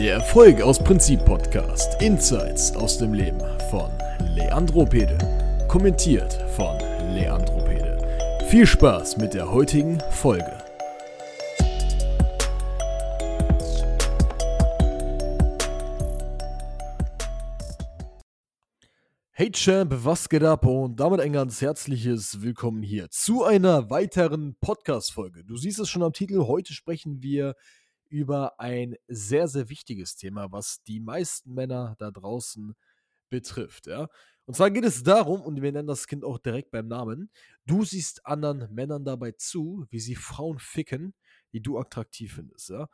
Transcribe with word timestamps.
Der 0.00 0.14
Erfolg 0.14 0.62
aus 0.62 0.78
Prinzip 0.78 1.26
Podcast. 1.26 2.00
Insights 2.00 2.74
aus 2.74 2.96
dem 2.96 3.12
Leben 3.12 3.38
von 3.68 3.90
Leandro 4.34 4.86
Pede. 4.86 5.18
Kommentiert 5.68 6.32
von 6.56 6.78
Leandro 7.12 7.62
Pede. 7.64 7.98
Viel 8.48 8.66
Spaß 8.66 9.18
mit 9.18 9.34
der 9.34 9.52
heutigen 9.52 10.00
Folge. 10.10 10.56
Hey 19.32 19.50
Champ, 19.52 19.92
was 20.02 20.30
geht 20.30 20.44
ab? 20.44 20.64
Und 20.64 20.98
damit 20.98 21.20
ein 21.20 21.34
ganz 21.34 21.60
herzliches 21.60 22.40
Willkommen 22.40 22.82
hier 22.82 23.10
zu 23.10 23.44
einer 23.44 23.90
weiteren 23.90 24.56
Podcast-Folge. 24.62 25.44
Du 25.44 25.58
siehst 25.58 25.78
es 25.78 25.90
schon 25.90 26.02
am 26.02 26.14
Titel. 26.14 26.46
Heute 26.46 26.72
sprechen 26.72 27.22
wir 27.22 27.54
ein 28.58 28.96
sehr, 29.08 29.48
sehr 29.48 29.68
wichtiges 29.68 30.16
Thema, 30.16 30.50
was 30.52 30.82
die 30.82 31.00
meisten 31.00 31.54
Männer 31.54 31.94
da 31.98 32.10
draußen 32.10 32.74
betrifft. 33.30 33.86
Ja? 33.86 34.08
Und 34.46 34.54
zwar 34.54 34.70
geht 34.70 34.84
es 34.84 35.02
darum, 35.02 35.40
und 35.42 35.62
wir 35.62 35.72
nennen 35.72 35.88
das 35.88 36.06
Kind 36.06 36.24
auch 36.24 36.38
direkt 36.38 36.70
beim 36.70 36.88
Namen, 36.88 37.30
du 37.66 37.84
siehst 37.84 38.26
anderen 38.26 38.72
Männern 38.74 39.04
dabei 39.04 39.32
zu, 39.32 39.86
wie 39.90 40.00
sie 40.00 40.16
Frauen 40.16 40.58
ficken, 40.58 41.14
die 41.52 41.62
du 41.62 41.78
attraktiv 41.78 42.34
findest. 42.34 42.70
Ja? 42.70 42.88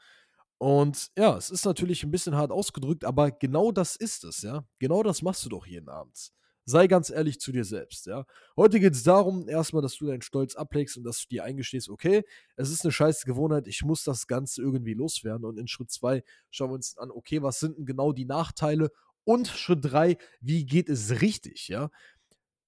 Und 0.59 1.11
ja, 1.17 1.37
es 1.37 1.51
ist 1.51 1.65
natürlich 1.65 2.03
ein 2.03 2.11
bisschen 2.11 2.37
hart 2.37 2.51
ausgedrückt, 2.51 3.05
aber 3.05 3.31
genau 3.31 3.73
das 3.73 3.97
ist 3.97 4.25
es, 4.25 4.43
ja. 4.43 4.67
Genau 4.79 5.03
das 5.03 5.23
machst 5.23 5.45
du 5.45 5.51
doch 5.51 5.67
jeden 5.67 5.89
Abend. 5.89 6.33
Sei 6.69 6.89
ganz 6.89 7.11
ehrlich 7.11 7.39
zu 7.39 7.53
dir 7.53 7.65
selbst, 7.65 8.07
ja. 8.07 8.27
Heute 8.57 8.81
geht 8.81 8.93
es 8.95 9.05
darum, 9.05 9.49
erstmal, 9.49 9.83
dass 9.83 9.97
du 9.97 10.07
deinen 10.07 10.21
Stolz 10.23 10.57
ablegst 10.57 10.97
und 10.97 11.05
dass 11.05 11.21
du 11.23 11.29
dir 11.29 11.45
eingestehst, 11.45 11.89
okay, 11.89 12.25
es 12.57 12.71
ist 12.71 12.85
eine 12.85 12.91
scheiß 12.91 13.25
Gewohnheit, 13.25 13.69
ich 13.69 13.85
muss 13.85 14.03
das 14.03 14.27
Ganze 14.27 14.63
irgendwie 14.63 14.95
loswerden. 14.95 15.45
Und 15.45 15.59
in 15.59 15.69
Schritt 15.69 15.93
zwei 15.93 16.25
schauen 16.51 16.71
wir 16.71 16.75
uns 16.75 16.99
an, 16.99 17.13
okay, 17.13 17.41
was 17.41 17.61
sind 17.61 17.79
denn 17.79 17.87
genau 17.87 18.13
die 18.13 18.25
Nachteile? 18.25 18.91
Und 19.23 19.47
Schritt 19.49 19.85
drei, 19.85 20.19
wie 20.41 20.67
geht 20.67 20.89
es 20.89 21.21
richtig, 21.21 21.69
ja? 21.69 21.91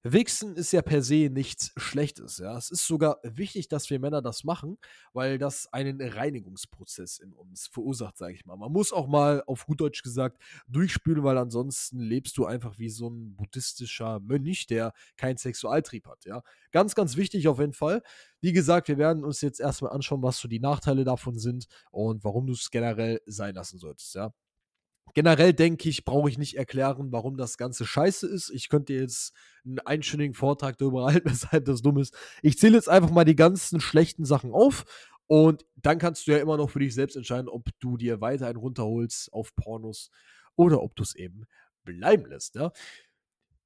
Wichsen 0.04 0.54
ist 0.54 0.72
ja 0.72 0.80
per 0.80 1.02
se 1.02 1.28
nichts 1.28 1.72
Schlechtes. 1.76 2.38
Ja? 2.38 2.56
Es 2.56 2.70
ist 2.70 2.86
sogar 2.86 3.18
wichtig, 3.24 3.68
dass 3.68 3.90
wir 3.90 3.98
Männer 3.98 4.22
das 4.22 4.44
machen, 4.44 4.78
weil 5.12 5.38
das 5.38 5.72
einen 5.72 6.00
Reinigungsprozess 6.00 7.18
in 7.18 7.32
uns 7.32 7.66
verursacht, 7.66 8.16
sage 8.16 8.34
ich 8.34 8.46
mal. 8.46 8.56
Man 8.56 8.70
muss 8.70 8.92
auch 8.92 9.08
mal 9.08 9.42
auf 9.46 9.66
gut 9.66 9.80
Deutsch 9.80 10.02
gesagt 10.02 10.40
durchspülen, 10.68 11.24
weil 11.24 11.36
ansonsten 11.36 11.98
lebst 11.98 12.38
du 12.38 12.46
einfach 12.46 12.78
wie 12.78 12.90
so 12.90 13.08
ein 13.08 13.34
buddhistischer 13.34 14.20
Mönch, 14.20 14.68
der 14.68 14.92
keinen 15.16 15.36
Sexualtrieb 15.36 16.06
hat. 16.06 16.24
Ja? 16.24 16.42
Ganz, 16.70 16.94
ganz 16.94 17.16
wichtig 17.16 17.48
auf 17.48 17.58
jeden 17.58 17.72
Fall. 17.72 18.02
Wie 18.40 18.52
gesagt, 18.52 18.86
wir 18.86 18.98
werden 18.98 19.24
uns 19.24 19.40
jetzt 19.40 19.58
erstmal 19.58 19.92
anschauen, 19.92 20.22
was 20.22 20.38
so 20.38 20.46
die 20.46 20.60
Nachteile 20.60 21.02
davon 21.02 21.38
sind 21.38 21.66
und 21.90 22.22
warum 22.22 22.46
du 22.46 22.52
es 22.52 22.70
generell 22.70 23.20
sein 23.26 23.56
lassen 23.56 23.78
solltest. 23.78 24.14
Ja? 24.14 24.32
Generell 25.14 25.52
denke 25.52 25.88
ich, 25.88 26.04
brauche 26.04 26.28
ich 26.28 26.38
nicht 26.38 26.56
erklären, 26.56 27.12
warum 27.12 27.36
das 27.36 27.58
Ganze 27.58 27.86
scheiße 27.86 28.26
ist. 28.26 28.50
Ich 28.50 28.68
könnte 28.68 28.92
jetzt 28.92 29.34
einen 29.64 29.80
einstündigen 29.80 30.34
Vortrag 30.34 30.78
darüber 30.78 31.06
halten, 31.12 31.30
weshalb 31.30 31.64
das 31.64 31.82
dumm 31.82 31.98
ist. 31.98 32.14
Ich 32.42 32.58
zähle 32.58 32.76
jetzt 32.76 32.88
einfach 32.88 33.10
mal 33.10 33.24
die 33.24 33.36
ganzen 33.36 33.80
schlechten 33.80 34.24
Sachen 34.24 34.52
auf 34.52 34.84
und 35.26 35.66
dann 35.76 35.98
kannst 35.98 36.26
du 36.26 36.32
ja 36.32 36.38
immer 36.38 36.56
noch 36.56 36.70
für 36.70 36.78
dich 36.78 36.94
selbst 36.94 37.16
entscheiden, 37.16 37.48
ob 37.48 37.68
du 37.80 37.96
dir 37.96 38.20
weiter 38.20 38.46
einen 38.46 38.56
runterholst 38.56 39.32
auf 39.32 39.54
Pornos 39.54 40.10
oder 40.56 40.82
ob 40.82 40.96
du 40.96 41.02
es 41.02 41.14
eben 41.14 41.44
bleiben 41.84 42.26
lässt. 42.26 42.54
Ja? 42.54 42.72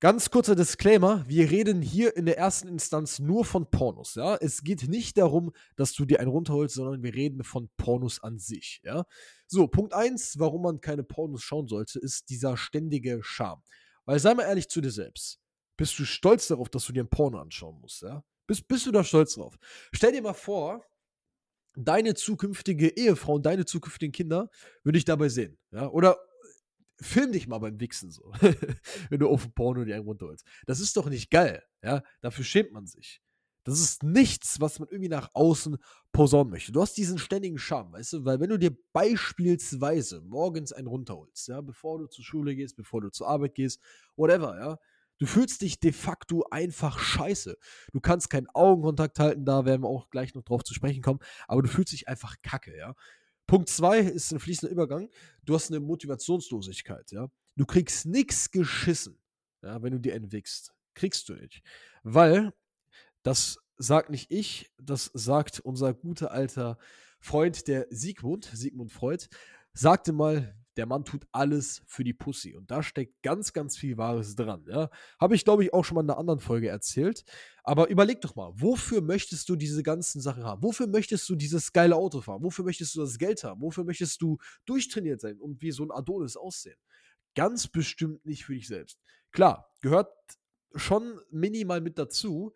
Ganz 0.02 0.30
kurzer 0.30 0.56
Disclaimer, 0.56 1.24
wir 1.28 1.48
reden 1.48 1.80
hier 1.80 2.16
in 2.16 2.26
der 2.26 2.36
ersten 2.36 2.66
Instanz 2.66 3.20
nur 3.20 3.44
von 3.44 3.70
Pornos, 3.70 4.16
ja. 4.16 4.34
Es 4.34 4.64
geht 4.64 4.88
nicht 4.88 5.16
darum, 5.16 5.52
dass 5.76 5.92
du 5.92 6.04
dir 6.04 6.18
einen 6.18 6.28
runterholst, 6.28 6.74
sondern 6.74 7.04
wir 7.04 7.14
reden 7.14 7.44
von 7.44 7.70
Pornos 7.76 8.20
an 8.20 8.40
sich, 8.40 8.80
ja. 8.82 9.04
So, 9.46 9.68
Punkt 9.68 9.94
1, 9.94 10.40
warum 10.40 10.62
man 10.62 10.80
keine 10.80 11.04
Pornos 11.04 11.44
schauen 11.44 11.68
sollte, 11.68 12.00
ist 12.00 12.30
dieser 12.30 12.56
ständige 12.56 13.20
Charme. 13.22 13.62
Weil 14.04 14.18
sei 14.18 14.34
mal 14.34 14.42
ehrlich 14.42 14.68
zu 14.68 14.80
dir 14.80 14.90
selbst. 14.90 15.38
Bist 15.76 15.96
du 16.00 16.04
stolz 16.04 16.48
darauf, 16.48 16.68
dass 16.68 16.84
du 16.84 16.92
dir 16.92 17.04
ein 17.04 17.08
Porno 17.08 17.38
anschauen 17.38 17.78
musst, 17.80 18.02
ja? 18.02 18.24
Bist, 18.48 18.66
bist 18.66 18.84
du 18.86 18.90
da 18.90 19.04
stolz 19.04 19.34
drauf? 19.34 19.56
Stell 19.92 20.10
dir 20.10 20.22
mal 20.22 20.34
vor, 20.34 20.84
deine 21.76 22.14
zukünftige 22.14 22.88
Ehefrau 22.88 23.34
und 23.34 23.46
deine 23.46 23.66
zukünftigen 23.66 24.10
Kinder 24.10 24.50
würde 24.82 24.98
ich 24.98 25.04
dabei 25.04 25.28
sehen, 25.28 25.58
ja? 25.70 25.88
Oder 25.90 26.18
film 27.02 27.32
dich 27.32 27.48
mal 27.48 27.58
beim 27.58 27.80
Wichsen 27.80 28.10
so. 28.10 28.32
Wenn 29.10 29.20
du 29.20 29.28
auf 29.28 29.54
Porno 29.54 29.84
die 29.84 29.92
einen 29.92 30.04
runterholst. 30.04 30.46
Das 30.66 30.80
ist 30.80 30.96
doch 30.96 31.08
nicht 31.08 31.30
geil. 31.30 31.62
Ja, 31.82 32.02
dafür 32.20 32.44
schämt 32.44 32.72
man 32.72 32.86
sich. 32.86 33.22
Das 33.64 33.78
ist 33.78 34.02
nichts, 34.02 34.60
was 34.60 34.80
man 34.80 34.88
irgendwie 34.88 35.08
nach 35.08 35.30
außen 35.34 35.78
posaunen 36.10 36.50
möchte. 36.50 36.72
Du 36.72 36.80
hast 36.80 36.96
diesen 36.96 37.18
ständigen 37.18 37.58
Charme, 37.58 37.92
weißt 37.92 38.14
du, 38.14 38.24
weil 38.24 38.40
wenn 38.40 38.50
du 38.50 38.58
dir 38.58 38.76
beispielsweise 38.92 40.20
morgens 40.22 40.72
einen 40.72 40.88
runterholst, 40.88 41.48
ja, 41.48 41.60
bevor 41.60 41.98
du 41.98 42.06
zur 42.06 42.24
Schule 42.24 42.56
gehst, 42.56 42.76
bevor 42.76 43.00
du 43.00 43.10
zur 43.10 43.28
Arbeit 43.28 43.54
gehst, 43.54 43.80
whatever, 44.16 44.58
ja, 44.58 44.78
du 45.18 45.26
fühlst 45.26 45.60
dich 45.62 45.78
de 45.78 45.92
facto 45.92 46.44
einfach 46.50 46.98
scheiße. 46.98 47.56
Du 47.92 48.00
kannst 48.00 48.30
keinen 48.30 48.48
Augenkontakt 48.48 49.20
halten, 49.20 49.44
da 49.44 49.64
werden 49.64 49.82
wir 49.82 49.88
auch 49.88 50.10
gleich 50.10 50.34
noch 50.34 50.42
drauf 50.42 50.64
zu 50.64 50.74
sprechen 50.74 51.02
kommen, 51.02 51.20
aber 51.46 51.62
du 51.62 51.68
fühlst 51.68 51.92
dich 51.92 52.08
einfach 52.08 52.36
kacke, 52.42 52.76
ja. 52.76 52.96
Punkt 53.52 53.68
zwei 53.68 53.98
ist 53.98 54.32
ein 54.32 54.40
fließender 54.40 54.72
Übergang. 54.72 55.10
Du 55.44 55.54
hast 55.54 55.70
eine 55.70 55.78
Motivationslosigkeit, 55.78 57.12
ja. 57.12 57.28
Du 57.54 57.66
kriegst 57.66 58.06
nichts 58.06 58.50
geschissen, 58.50 59.18
ja, 59.62 59.82
wenn 59.82 59.92
du 59.92 60.00
dir 60.00 60.14
entwickst. 60.14 60.72
Kriegst 60.94 61.28
du 61.28 61.34
nicht. 61.34 61.60
Weil, 62.02 62.54
das 63.22 63.58
sagt 63.76 64.08
nicht 64.08 64.30
ich, 64.30 64.72
das 64.80 65.10
sagt 65.12 65.60
unser 65.60 65.92
guter 65.92 66.30
alter 66.30 66.78
Freund, 67.20 67.68
der 67.68 67.88
Sigmund, 67.90 68.50
Sigmund 68.54 68.90
Freud, 68.90 69.26
sagte 69.74 70.14
mal, 70.14 70.56
der 70.76 70.86
Mann 70.86 71.04
tut 71.04 71.26
alles 71.32 71.82
für 71.86 72.04
die 72.04 72.14
Pussy. 72.14 72.54
Und 72.56 72.70
da 72.70 72.82
steckt 72.82 73.22
ganz, 73.22 73.52
ganz 73.52 73.76
viel 73.76 73.96
Wahres 73.98 74.34
dran. 74.34 74.64
Ja? 74.68 74.90
Habe 75.20 75.34
ich, 75.34 75.44
glaube 75.44 75.64
ich, 75.64 75.74
auch 75.74 75.84
schon 75.84 75.96
mal 75.96 76.02
in 76.02 76.10
einer 76.10 76.18
anderen 76.18 76.40
Folge 76.40 76.68
erzählt. 76.68 77.24
Aber 77.62 77.88
überleg 77.88 78.20
doch 78.20 78.34
mal, 78.34 78.52
wofür 78.54 79.02
möchtest 79.02 79.48
du 79.48 79.56
diese 79.56 79.82
ganzen 79.82 80.20
Sachen 80.20 80.44
haben? 80.44 80.62
Wofür 80.62 80.86
möchtest 80.86 81.28
du 81.28 81.36
dieses 81.36 81.72
geile 81.72 81.96
Auto 81.96 82.20
fahren? 82.20 82.42
Wofür 82.42 82.64
möchtest 82.64 82.94
du 82.94 83.00
das 83.00 83.18
Geld 83.18 83.44
haben? 83.44 83.60
Wofür 83.60 83.84
möchtest 83.84 84.20
du 84.22 84.38
durchtrainiert 84.64 85.20
sein 85.20 85.38
und 85.38 85.60
wie 85.62 85.72
so 85.72 85.84
ein 85.84 85.90
Adonis 85.90 86.36
aussehen? 86.36 86.78
Ganz 87.34 87.68
bestimmt 87.68 88.24
nicht 88.24 88.44
für 88.44 88.54
dich 88.54 88.68
selbst. 88.68 88.98
Klar, 89.30 89.70
gehört 89.80 90.12
schon 90.74 91.20
minimal 91.30 91.80
mit 91.80 91.98
dazu, 91.98 92.52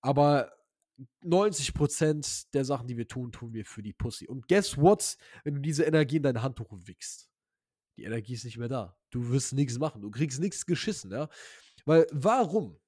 aber 0.00 0.52
90% 1.24 2.46
der 2.52 2.64
Sachen, 2.64 2.86
die 2.86 2.96
wir 2.96 3.08
tun, 3.08 3.32
tun 3.32 3.52
wir 3.52 3.64
für 3.64 3.82
die 3.82 3.92
Pussy. 3.92 4.28
Und 4.28 4.48
guess 4.48 4.76
what, 4.78 5.16
wenn 5.42 5.54
du 5.54 5.60
diese 5.60 5.84
Energie 5.84 6.16
in 6.16 6.22
dein 6.22 6.42
Handtuch 6.42 6.68
wickst? 6.70 7.28
Die 7.96 8.04
Energie 8.04 8.34
ist 8.34 8.44
nicht 8.44 8.58
mehr 8.58 8.68
da. 8.68 8.96
Du 9.10 9.30
wirst 9.30 9.52
nichts 9.52 9.78
machen. 9.78 10.02
Du 10.02 10.10
kriegst 10.10 10.40
nichts 10.40 10.66
geschissen, 10.66 11.10
ja. 11.10 11.28
Weil 11.84 12.06
warum 12.10 12.78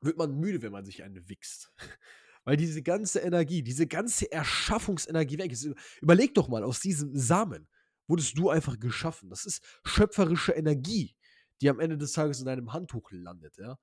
wird 0.00 0.16
man 0.16 0.38
müde, 0.38 0.62
wenn 0.62 0.72
man 0.72 0.84
sich 0.84 1.02
eine 1.02 1.28
wichst? 1.28 1.72
Weil 2.44 2.56
diese 2.56 2.82
ganze 2.82 3.20
Energie, 3.20 3.62
diese 3.62 3.86
ganze 3.86 4.30
Erschaffungsenergie 4.30 5.38
weg 5.38 5.52
ist. 5.52 5.68
Überleg 6.00 6.34
doch 6.34 6.48
mal, 6.48 6.64
aus 6.64 6.80
diesem 6.80 7.16
Samen 7.16 7.68
wurdest 8.08 8.36
du 8.36 8.50
einfach 8.50 8.78
geschaffen. 8.80 9.30
Das 9.30 9.44
ist 9.44 9.62
schöpferische 9.84 10.52
Energie, 10.52 11.14
die 11.60 11.70
am 11.70 11.78
Ende 11.78 11.96
des 11.98 12.12
Tages 12.12 12.40
in 12.40 12.46
deinem 12.46 12.72
Handtuch 12.72 13.10
landet, 13.12 13.56
ja. 13.58 13.78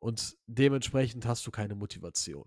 Und 0.00 0.36
dementsprechend 0.46 1.26
hast 1.26 1.44
du 1.46 1.50
keine 1.50 1.74
Motivation. 1.74 2.44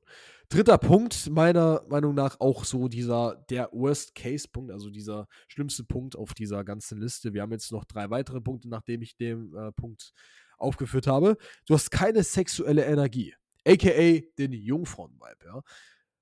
Dritter 0.48 0.78
Punkt, 0.78 1.30
meiner 1.30 1.84
Meinung 1.90 2.16
nach 2.16 2.40
auch 2.40 2.64
so 2.64 2.88
dieser, 2.88 3.44
der 3.50 3.70
Worst-Case-Punkt, 3.74 4.72
also 4.72 4.90
dieser 4.90 5.28
schlimmste 5.50 5.84
Punkt 5.84 6.16
auf 6.16 6.34
dieser 6.34 6.64
ganzen 6.64 7.00
Liste. 7.02 7.34
Wir 7.34 7.42
haben 7.42 7.52
jetzt 7.52 7.72
noch 7.74 7.84
drei 7.84 8.10
weitere 8.10 8.40
Punkte, 8.40 8.70
nachdem 8.70 9.02
ich 9.02 9.18
den 9.18 9.54
äh, 9.54 9.74
Punkt 9.74 10.14
aufgeführt 10.58 11.08
habe. 11.08 11.38
Du 11.66 11.74
hast 11.74 11.92
keine 11.92 12.24
sexuelle 12.24 12.86
Energie, 12.86 13.34
aka 13.68 14.22
den 14.38 14.54
Jungfrauen-Vibe, 14.54 15.46
ja. 15.46 15.62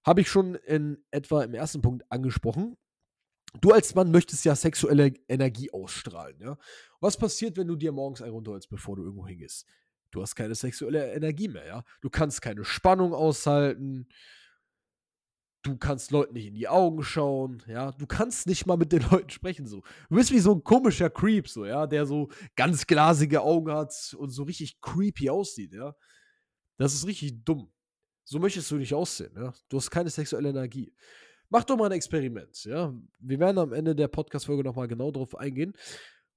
Habe 0.04 0.22
ich 0.22 0.30
schon 0.30 0.56
in 0.56 1.04
etwa 1.12 1.44
im 1.44 1.54
ersten 1.54 1.82
Punkt 1.82 2.10
angesprochen. 2.10 2.78
Du 3.62 3.72
als 3.72 3.94
Mann 3.94 4.12
möchtest 4.12 4.46
ja 4.46 4.56
sexuelle 4.56 5.14
Energie 5.28 5.72
ausstrahlen, 5.72 6.40
ja. 6.40 6.58
Was 7.00 7.18
passiert, 7.18 7.56
wenn 7.58 7.68
du 7.68 7.76
dir 7.76 7.92
morgens 7.92 8.24
einen 8.24 8.34
runterholst, 8.34 8.70
bevor 8.70 8.96
du 8.96 9.04
irgendwo 9.04 9.28
hingehst? 9.28 9.68
Du 10.12 10.22
hast 10.22 10.36
keine 10.36 10.56
sexuelle 10.56 11.14
Energie 11.14 11.48
mehr, 11.48 11.66
ja. 11.66 11.84
Du 12.02 12.10
kannst 12.10 12.42
keine 12.42 12.64
Spannung 12.64 13.14
aushalten. 13.14 14.08
Du 15.62 15.78
kannst 15.78 16.12
Leuten 16.12 16.34
nicht 16.34 16.48
in 16.48 16.54
die 16.54 16.68
Augen 16.68 17.04
schauen, 17.04 17.62
ja. 17.68 17.92
Du 17.92 18.08
kannst 18.08 18.48
nicht 18.48 18.66
mal 18.66 18.78
mit 18.78 18.92
den 18.92 19.02
Leuten 19.12 19.30
sprechen, 19.30 19.68
so. 19.68 19.84
Du 20.10 20.16
bist 20.16 20.32
wie 20.32 20.40
so 20.40 20.54
ein 20.54 20.64
komischer 20.64 21.10
Creep, 21.10 21.48
so, 21.48 21.66
ja, 21.66 21.86
der 21.86 22.06
so 22.06 22.30
ganz 22.56 22.88
glasige 22.88 23.42
Augen 23.42 23.72
hat 23.72 24.16
und 24.18 24.30
so 24.30 24.44
richtig 24.44 24.80
creepy 24.82 25.30
aussieht, 25.30 25.74
ja. 25.74 25.96
Das 26.78 26.94
ist 26.94 27.06
richtig 27.06 27.44
dumm. 27.44 27.72
So 28.24 28.40
möchtest 28.40 28.72
du 28.72 28.76
nicht 28.78 28.94
aussehen, 28.94 29.34
ja. 29.36 29.54
Du 29.68 29.78
hast 29.78 29.92
keine 29.92 30.10
sexuelle 30.10 30.50
Energie. 30.50 30.94
Mach 31.50 31.64
doch 31.64 31.76
mal 31.78 31.88
ein 31.88 31.94
Experiment, 31.94 32.64
ja. 32.64 32.94
Wir 33.20 33.40
werden 33.40 33.58
am 33.58 33.74
Ende 33.74 33.96
der 33.96 34.08
Podcast-Folge 34.08 34.64
nochmal 34.64 34.88
genau 34.88 35.12
drauf 35.12 35.36
eingehen. 35.36 35.74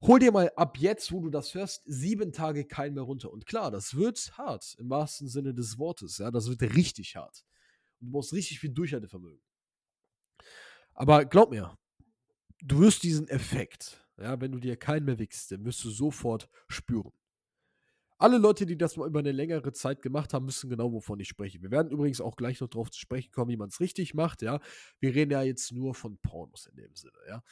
Hol 0.05 0.19
dir 0.19 0.33
mal 0.33 0.51
ab 0.57 0.79
jetzt, 0.79 1.13
wo 1.13 1.21
du 1.21 1.31
das 1.31 1.55
hörst, 1.55 1.83
sieben 1.87 2.33
Tage 2.33 2.65
kein 2.65 2.95
mehr 2.95 3.05
runter. 3.05 3.33
Und 3.33 3.47
klar, 3.47 3.71
das 3.71 3.95
wird 3.95 4.37
hart, 4.37 4.75
im 4.81 4.91
wahrsten 4.91 5.29
Sinne 5.29 5.55
des 5.55 5.79
Wortes. 5.79 6.19
Ja, 6.19 6.33
das 6.33 6.49
wird 6.49 6.61
richtig 6.75 7.15
hart. 7.15 7.45
Und 8.01 8.09
du 8.09 8.13
brauchst 8.13 8.33
richtig 8.33 8.59
viel 8.59 8.71
Durchhaltevermögen. 8.71 9.41
Aber 10.95 11.25
glaub 11.25 11.51
mir, 11.51 11.79
du 12.61 12.81
wirst 12.81 13.05
diesen 13.05 13.29
Effekt, 13.29 14.05
ja, 14.19 14.41
wenn 14.41 14.51
du 14.51 14.59
dir 14.59 14.77
keinen 14.77 15.05
mehr 15.05 15.21
wickst, 15.21 15.53
den 15.53 15.65
wirst 15.65 15.85
du 15.85 15.91
sofort 15.91 16.49
spüren. 16.69 17.13
Alle 18.19 18.39
Leute, 18.39 18.67
die 18.67 18.79
das 18.79 18.97
mal 18.97 19.09
über 19.09 19.19
eine 19.19 19.33
längere 19.33 19.73
Zeit 19.73 20.01
gemacht 20.01 20.33
haben, 20.33 20.47
müssen 20.47 20.71
genau 20.71 20.93
wovon 20.93 21.19
ich 21.19 21.27
spreche. 21.27 21.61
Wir 21.61 21.73
werden 21.73 21.91
übrigens 21.91 22.21
auch 22.21 22.37
gleich 22.37 22.61
noch 22.61 22.69
darauf 22.69 22.89
zu 22.91 23.01
sprechen 23.01 23.33
kommen, 23.33 23.51
wie 23.51 23.57
man 23.57 23.69
es 23.69 23.81
richtig 23.81 24.15
macht, 24.15 24.43
ja. 24.43 24.61
Wir 25.01 25.15
reden 25.15 25.33
ja 25.33 25.43
jetzt 25.43 25.73
nur 25.73 25.93
von 25.95 26.19
Pornos 26.19 26.67
in 26.67 26.77
dem 26.77 26.95
Sinne, 26.95 27.19
ja. 27.27 27.43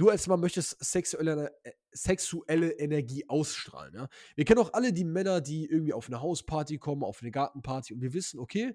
Du 0.00 0.08
als 0.08 0.26
Mann 0.28 0.40
möchtest 0.40 0.82
sexuelle, 0.82 1.54
äh, 1.62 1.72
sexuelle 1.92 2.70
Energie 2.70 3.28
ausstrahlen, 3.28 3.94
ja. 3.94 4.08
Wir 4.34 4.46
kennen 4.46 4.58
auch 4.60 4.72
alle 4.72 4.94
die 4.94 5.04
Männer, 5.04 5.42
die 5.42 5.66
irgendwie 5.66 5.92
auf 5.92 6.06
eine 6.06 6.22
Hausparty 6.22 6.78
kommen, 6.78 7.04
auf 7.04 7.20
eine 7.20 7.30
Gartenparty 7.30 7.92
und 7.92 8.00
wir 8.00 8.14
wissen, 8.14 8.40
okay, 8.40 8.74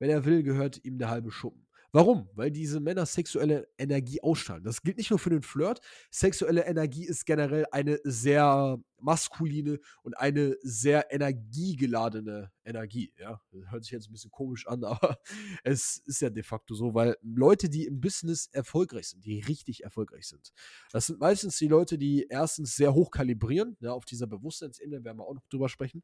wenn 0.00 0.10
er 0.10 0.24
will, 0.24 0.42
gehört 0.42 0.84
ihm 0.84 0.98
der 0.98 1.08
halbe 1.08 1.30
Schuppen. 1.30 1.65
Warum? 1.96 2.28
Weil 2.34 2.50
diese 2.50 2.78
Männer 2.78 3.06
sexuelle 3.06 3.70
Energie 3.78 4.20
ausstrahlen. 4.20 4.62
Das 4.62 4.82
gilt 4.82 4.98
nicht 4.98 5.08
nur 5.08 5.18
für 5.18 5.30
den 5.30 5.40
Flirt. 5.40 5.80
Sexuelle 6.10 6.66
Energie 6.66 7.06
ist 7.06 7.24
generell 7.24 7.64
eine 7.72 7.98
sehr 8.04 8.76
maskuline 8.98 9.78
und 10.02 10.12
eine 10.12 10.58
sehr 10.60 11.10
energiegeladene 11.10 12.52
Energie. 12.66 13.14
Ja, 13.16 13.40
hört 13.70 13.84
sich 13.84 13.92
jetzt 13.92 14.10
ein 14.10 14.12
bisschen 14.12 14.30
komisch 14.30 14.66
an, 14.66 14.84
aber 14.84 15.16
es 15.64 16.02
ist 16.04 16.20
ja 16.20 16.28
de 16.28 16.42
facto 16.42 16.74
so, 16.74 16.92
weil 16.92 17.16
Leute, 17.22 17.70
die 17.70 17.86
im 17.86 17.98
Business 17.98 18.50
erfolgreich 18.52 19.08
sind, 19.08 19.24
die 19.24 19.40
richtig 19.40 19.82
erfolgreich 19.82 20.26
sind, 20.26 20.52
das 20.92 21.06
sind 21.06 21.18
meistens 21.18 21.56
die 21.56 21.68
Leute, 21.68 21.96
die 21.96 22.26
erstens 22.28 22.76
sehr 22.76 22.92
hoch 22.92 23.10
kalibrieren, 23.10 23.74
ja, 23.80 23.92
auf 23.92 24.04
dieser 24.04 24.26
Bewusstseinsebene 24.26 25.02
werden 25.02 25.16
wir 25.16 25.24
auch 25.24 25.34
noch 25.34 25.48
drüber 25.48 25.70
sprechen. 25.70 26.02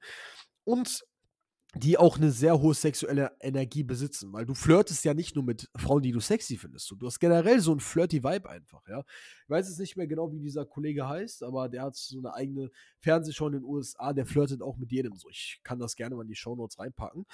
Und 0.64 1.04
die 1.74 1.96
auch 1.96 2.18
eine 2.18 2.30
sehr 2.30 2.60
hohe 2.60 2.74
sexuelle 2.74 3.32
Energie 3.40 3.82
besitzen, 3.82 4.32
weil 4.32 4.44
du 4.44 4.54
flirtest 4.54 5.04
ja 5.04 5.14
nicht 5.14 5.34
nur 5.34 5.44
mit 5.44 5.70
Frauen, 5.74 6.02
die 6.02 6.12
du 6.12 6.20
sexy 6.20 6.58
findest. 6.58 6.90
Du 6.90 7.06
hast 7.06 7.18
generell 7.18 7.60
so 7.60 7.72
ein 7.72 7.80
flirty 7.80 8.22
Vibe 8.22 8.48
einfach, 8.48 8.86
ja. 8.88 9.04
Ich 9.44 9.50
weiß 9.50 9.68
jetzt 9.68 9.78
nicht 9.78 9.96
mehr 9.96 10.06
genau, 10.06 10.32
wie 10.32 10.40
dieser 10.40 10.66
Kollege 10.66 11.08
heißt, 11.08 11.42
aber 11.42 11.70
der 11.70 11.82
hat 11.82 11.96
so 11.96 12.18
eine 12.18 12.34
eigene 12.34 12.70
Fernsehshow 12.98 13.46
in 13.46 13.54
den 13.54 13.64
USA, 13.64 14.12
der 14.12 14.26
flirtet 14.26 14.60
auch 14.60 14.76
mit 14.76 14.92
jedem 14.92 15.16
so. 15.16 15.30
Ich 15.30 15.60
kann 15.62 15.78
das 15.78 15.96
gerne 15.96 16.14
mal 16.14 16.22
in 16.22 16.28
die 16.28 16.34
Shownotes 16.34 16.78
reinpacken. 16.78 17.24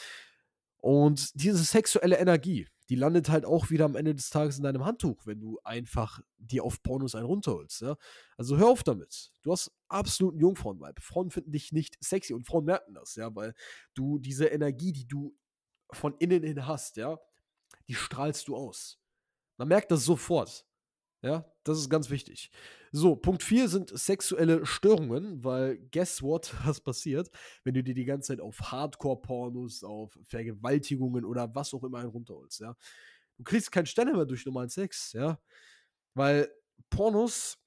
Und 0.81 1.31
diese 1.35 1.63
sexuelle 1.63 2.19
Energie, 2.19 2.69
die 2.89 2.95
landet 2.95 3.29
halt 3.29 3.45
auch 3.45 3.71
wieder 3.71 3.85
am 3.85 3.97
Ende 3.97 4.15
des 4.15 4.31
Tages 4.31 4.57
in 4.57 4.63
deinem 4.63 4.85
Handtuch, 4.85 5.27
wenn 5.27 5.41
du 5.41 5.59
einfach 5.65 6.21
dir 6.39 6.65
auf 6.65 6.83
Pornos 6.83 7.15
einen 7.15 7.27
runterholst. 7.27 7.83
Ja? 7.83 7.97
Also 8.37 8.57
hör 8.57 8.69
auf 8.69 8.83
damit. 8.83 9.33
Du 9.43 9.53
hast 9.53 9.71
absoluten 9.89 10.39
Jungfrauen-Vibe. 10.39 11.01
Frauen 11.01 11.31
finden 11.31 11.53
dich 11.53 11.73
nicht 11.73 11.97
sexy 12.03 12.33
und 12.33 12.47
Frauen 12.47 12.65
merken 12.65 12.95
das, 12.95 13.15
ja, 13.17 13.35
weil 13.35 13.55
du 13.95 14.19
diese 14.19 14.47
Energie, 14.47 14.93
die 14.93 15.07
du 15.07 15.37
von 15.93 16.15
innen 16.19 16.43
hin 16.43 16.67
hast, 16.67 16.97
ja, 16.97 17.19
die 17.89 17.95
strahlst 17.95 18.49
du 18.49 18.57
aus. 18.57 18.99
Man 19.59 19.69
merkt 19.69 19.91
das 19.91 20.05
sofort. 20.05 20.65
Ja, 21.29 21.45
das 21.63 21.77
ist 21.77 21.91
ganz 21.91 22.09
wichtig. 22.09 22.51
So, 22.91 23.15
Punkt 23.15 23.43
4 23.43 23.69
sind 23.69 23.91
sexuelle 23.91 24.65
Störungen, 24.65 25.45
weil 25.45 25.77
guess 25.93 26.23
what, 26.23 26.55
was 26.65 26.81
passiert, 26.81 27.29
wenn 27.65 27.75
du 27.75 27.83
dir 27.83 27.93
die 27.93 28.07
ganze 28.07 28.29
Zeit 28.29 28.41
auf 28.41 28.59
Hardcore-Pornos, 28.59 29.85
auf 29.85 30.19
Vergewaltigungen 30.23 31.27
oder 31.27 31.55
was 31.55 31.75
auch 31.75 31.85
immer 31.85 31.99
einen 31.99 32.09
runterholst, 32.09 32.61
ja. 32.61 32.75
Du 33.37 33.45
kriegst 33.45 33.71
keinen 33.71 33.85
Sterne 33.85 34.15
mehr 34.15 34.25
durch 34.25 34.47
normalen 34.47 34.71
Sex, 34.71 35.13
ja. 35.13 35.39
Weil 36.15 36.49
Pornos 36.89 37.59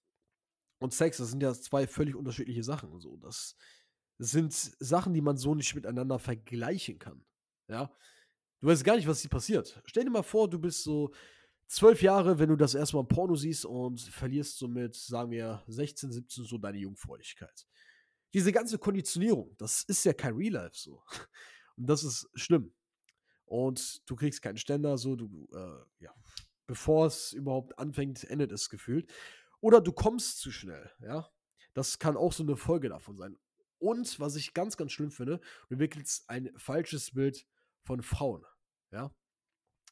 und 0.79 0.91
Sex, 0.91 1.17
das 1.17 1.29
sind 1.29 1.43
ja 1.43 1.53
zwei 1.53 1.85
völlig 1.85 2.15
unterschiedliche 2.15 2.63
Sachen. 2.63 2.99
So, 2.99 3.15
das 3.17 3.55
sind 4.17 4.53
Sachen, 4.53 5.13
die 5.13 5.21
man 5.21 5.37
so 5.37 5.53
nicht 5.53 5.75
miteinander 5.75 6.17
vergleichen 6.17 6.97
kann, 6.97 7.23
ja. 7.67 7.95
Du 8.59 8.67
weißt 8.67 8.83
gar 8.83 8.95
nicht, 8.95 9.07
was 9.07 9.21
hier 9.21 9.29
passiert. 9.29 9.79
Stell 9.85 10.05
dir 10.05 10.09
mal 10.09 10.23
vor, 10.23 10.49
du 10.49 10.57
bist 10.57 10.83
so 10.83 11.11
zwölf 11.71 12.01
Jahre, 12.01 12.37
wenn 12.37 12.49
du 12.49 12.55
das 12.55 12.75
erstmal 12.75 13.05
Porno 13.05 13.35
siehst 13.35 13.65
und 13.65 14.01
verlierst 14.01 14.57
somit, 14.57 14.93
sagen 14.95 15.31
wir, 15.31 15.63
16, 15.67 16.11
17 16.11 16.43
so 16.43 16.57
deine 16.57 16.77
Jungfräulichkeit. 16.77 17.65
Diese 18.33 18.51
ganze 18.51 18.77
Konditionierung, 18.77 19.55
das 19.57 19.83
ist 19.83 20.03
ja 20.03 20.13
kein 20.13 20.35
Real 20.35 20.53
Life 20.53 20.75
so. 20.75 21.01
Und 21.77 21.87
das 21.87 22.03
ist 22.03 22.29
schlimm. 22.35 22.73
Und 23.45 24.07
du 24.09 24.15
kriegst 24.15 24.41
keinen 24.41 24.57
Ständer, 24.57 24.97
so, 24.97 25.15
du, 25.15 25.47
äh, 25.53 26.03
ja, 26.03 26.13
bevor 26.67 27.07
es 27.07 27.33
überhaupt 27.33 27.77
anfängt, 27.79 28.23
endet 28.25 28.51
es 28.51 28.69
gefühlt. 28.69 29.11
Oder 29.61 29.81
du 29.81 29.91
kommst 29.91 30.39
zu 30.39 30.51
schnell, 30.51 30.91
ja. 31.01 31.29
Das 31.73 31.99
kann 31.99 32.17
auch 32.17 32.33
so 32.33 32.43
eine 32.43 32.57
Folge 32.57 32.89
davon 32.89 33.15
sein. 33.15 33.37
Und 33.77 34.19
was 34.19 34.35
ich 34.35 34.53
ganz, 34.53 34.75
ganz 34.75 34.91
schlimm 34.91 35.11
finde, 35.11 35.39
du 35.67 35.75
entwickelst 35.75 36.29
ein 36.29 36.51
falsches 36.57 37.11
Bild 37.11 37.47
von 37.83 38.01
Frauen, 38.01 38.45
ja. 38.91 39.13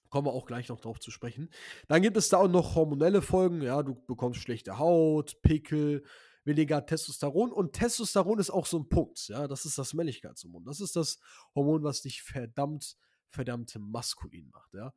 Kommen 0.10 0.28
wir 0.28 0.34
auch 0.34 0.46
gleich 0.46 0.70
noch 0.70 0.80
drauf 0.80 1.00
zu 1.00 1.12
sprechen. 1.12 1.50
Dann 1.88 2.02
gibt 2.02 2.18
es 2.18 2.30
da 2.30 2.38
auch 2.38 2.48
noch 2.48 2.76
hormonelle 2.76 3.22
Folgen. 3.22 3.62
Ja, 3.62 3.84
du 3.84 3.96
bekommst 4.08 4.42
schlechte 4.42 4.80
Haut, 4.80 5.42
Pickel, 5.42 6.04
weniger 6.46 6.86
Testosteron. 6.86 7.52
Und 7.52 7.74
Testosteron 7.74 8.40
ist 8.40 8.50
auch 8.50 8.66
so 8.66 8.80
ein 8.80 8.90
Punkt. 8.90 9.28
Ja, 9.28 9.48
das 9.48 9.66
ist 9.66 9.78
das 9.78 9.94
Männlichkeitshormon. 9.94 10.66
Das 10.66 10.80
ist 10.80 10.96
das 10.96 11.20
Hormon, 11.54 11.84
was 11.84 12.02
dich 12.02 12.24
verdammt, 12.24 12.98
verdammt 13.30 13.76
maskulin 13.80 14.50
macht. 14.50 14.74
Ja. 14.74 14.94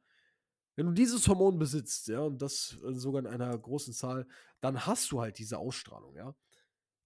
Wenn 0.77 0.87
du 0.87 0.93
dieses 0.93 1.29
Hormon 1.29 1.59
besitzt, 1.59 2.09
ja, 2.09 2.21
und 2.21 2.41
das 2.41 2.69
sogar 2.69 3.21
in 3.21 3.27
einer 3.27 3.57
großen 3.57 3.93
Zahl, 3.93 4.27
dann 4.61 4.87
hast 4.87 5.13
du 5.13 5.21
halt 5.21 5.39
diese 5.39 5.59
Ausstrahlung, 5.59 6.17
ja. 6.17 6.35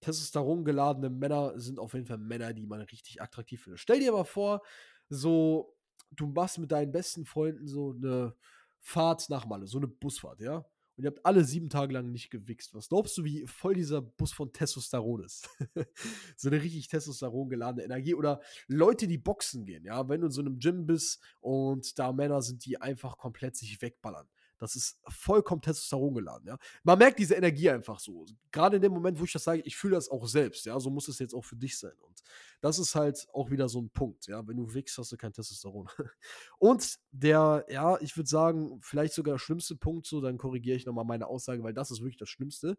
Testosteron 0.00 0.64
geladene 0.64 1.10
Männer 1.10 1.58
sind 1.58 1.78
auf 1.78 1.94
jeden 1.94 2.06
Fall 2.06 2.18
Männer, 2.18 2.52
die 2.52 2.66
man 2.66 2.82
richtig 2.82 3.20
attraktiv 3.20 3.62
findet. 3.62 3.80
Stell 3.80 3.98
dir 3.98 4.12
mal 4.12 4.24
vor, 4.24 4.62
so 5.08 5.75
du 6.10 6.26
machst 6.26 6.58
mit 6.58 6.72
deinen 6.72 6.92
besten 6.92 7.24
Freunden 7.24 7.66
so 7.66 7.92
eine 7.92 8.34
Fahrt 8.78 9.28
nach 9.30 9.46
Malle, 9.46 9.66
so 9.66 9.78
eine 9.78 9.88
Busfahrt, 9.88 10.40
ja? 10.40 10.64
Und 10.96 11.04
ihr 11.04 11.08
habt 11.08 11.26
alle 11.26 11.44
sieben 11.44 11.68
Tage 11.68 11.92
lang 11.92 12.10
nicht 12.10 12.30
gewichst. 12.30 12.74
Was 12.74 12.88
glaubst 12.88 13.18
du, 13.18 13.24
wie 13.24 13.46
voll 13.46 13.74
dieser 13.74 14.00
Bus 14.00 14.32
von 14.32 14.52
Testosteron 14.52 15.24
ist? 15.24 15.48
so 16.36 16.48
eine 16.48 16.62
richtig 16.62 16.88
Testosteron 16.88 17.50
geladene 17.50 17.84
Energie. 17.84 18.14
Oder 18.14 18.40
Leute, 18.66 19.06
die 19.06 19.18
boxen 19.18 19.66
gehen, 19.66 19.84
ja? 19.84 20.08
Wenn 20.08 20.22
du 20.22 20.28
in 20.28 20.32
so 20.32 20.40
einem 20.40 20.58
Gym 20.58 20.86
bist 20.86 21.22
und 21.40 21.98
da 21.98 22.12
Männer 22.12 22.40
sind, 22.40 22.64
die 22.64 22.80
einfach 22.80 23.18
komplett 23.18 23.56
sich 23.56 23.82
wegballern. 23.82 24.26
Das 24.58 24.74
ist 24.74 24.98
vollkommen 25.08 25.60
Testosteron 25.60 26.14
geladen, 26.14 26.48
ja. 26.48 26.58
Man 26.82 26.98
merkt 26.98 27.18
diese 27.18 27.34
Energie 27.34 27.70
einfach 27.70 27.98
so. 27.98 28.26
Gerade 28.50 28.76
in 28.76 28.82
dem 28.82 28.92
Moment, 28.92 29.18
wo 29.18 29.24
ich 29.24 29.32
das 29.32 29.44
sage, 29.44 29.62
ich 29.64 29.76
fühle 29.76 29.94
das 29.96 30.08
auch 30.08 30.26
selbst, 30.26 30.66
ja. 30.66 30.78
So 30.80 30.90
muss 30.90 31.08
es 31.08 31.18
jetzt 31.18 31.34
auch 31.34 31.44
für 31.44 31.56
dich 31.56 31.78
sein. 31.78 31.92
Und 32.00 32.22
das 32.60 32.78
ist 32.78 32.94
halt 32.94 33.26
auch 33.32 33.50
wieder 33.50 33.68
so 33.68 33.80
ein 33.80 33.90
Punkt, 33.90 34.26
ja. 34.26 34.46
Wenn 34.46 34.56
du 34.56 34.72
wickst, 34.72 34.96
hast 34.98 35.12
du 35.12 35.16
kein 35.16 35.32
Testosteron. 35.32 35.88
Und 36.58 36.98
der, 37.10 37.66
ja, 37.68 38.00
ich 38.00 38.16
würde 38.16 38.28
sagen, 38.28 38.78
vielleicht 38.82 39.14
sogar 39.14 39.34
der 39.34 39.38
schlimmste 39.38 39.76
Punkt, 39.76 40.06
so, 40.06 40.20
dann 40.20 40.38
korrigiere 40.38 40.76
ich 40.76 40.86
nochmal 40.86 41.04
meine 41.04 41.26
Aussage, 41.26 41.62
weil 41.62 41.74
das 41.74 41.90
ist 41.90 42.00
wirklich 42.00 42.18
das 42.18 42.28
Schlimmste. 42.28 42.78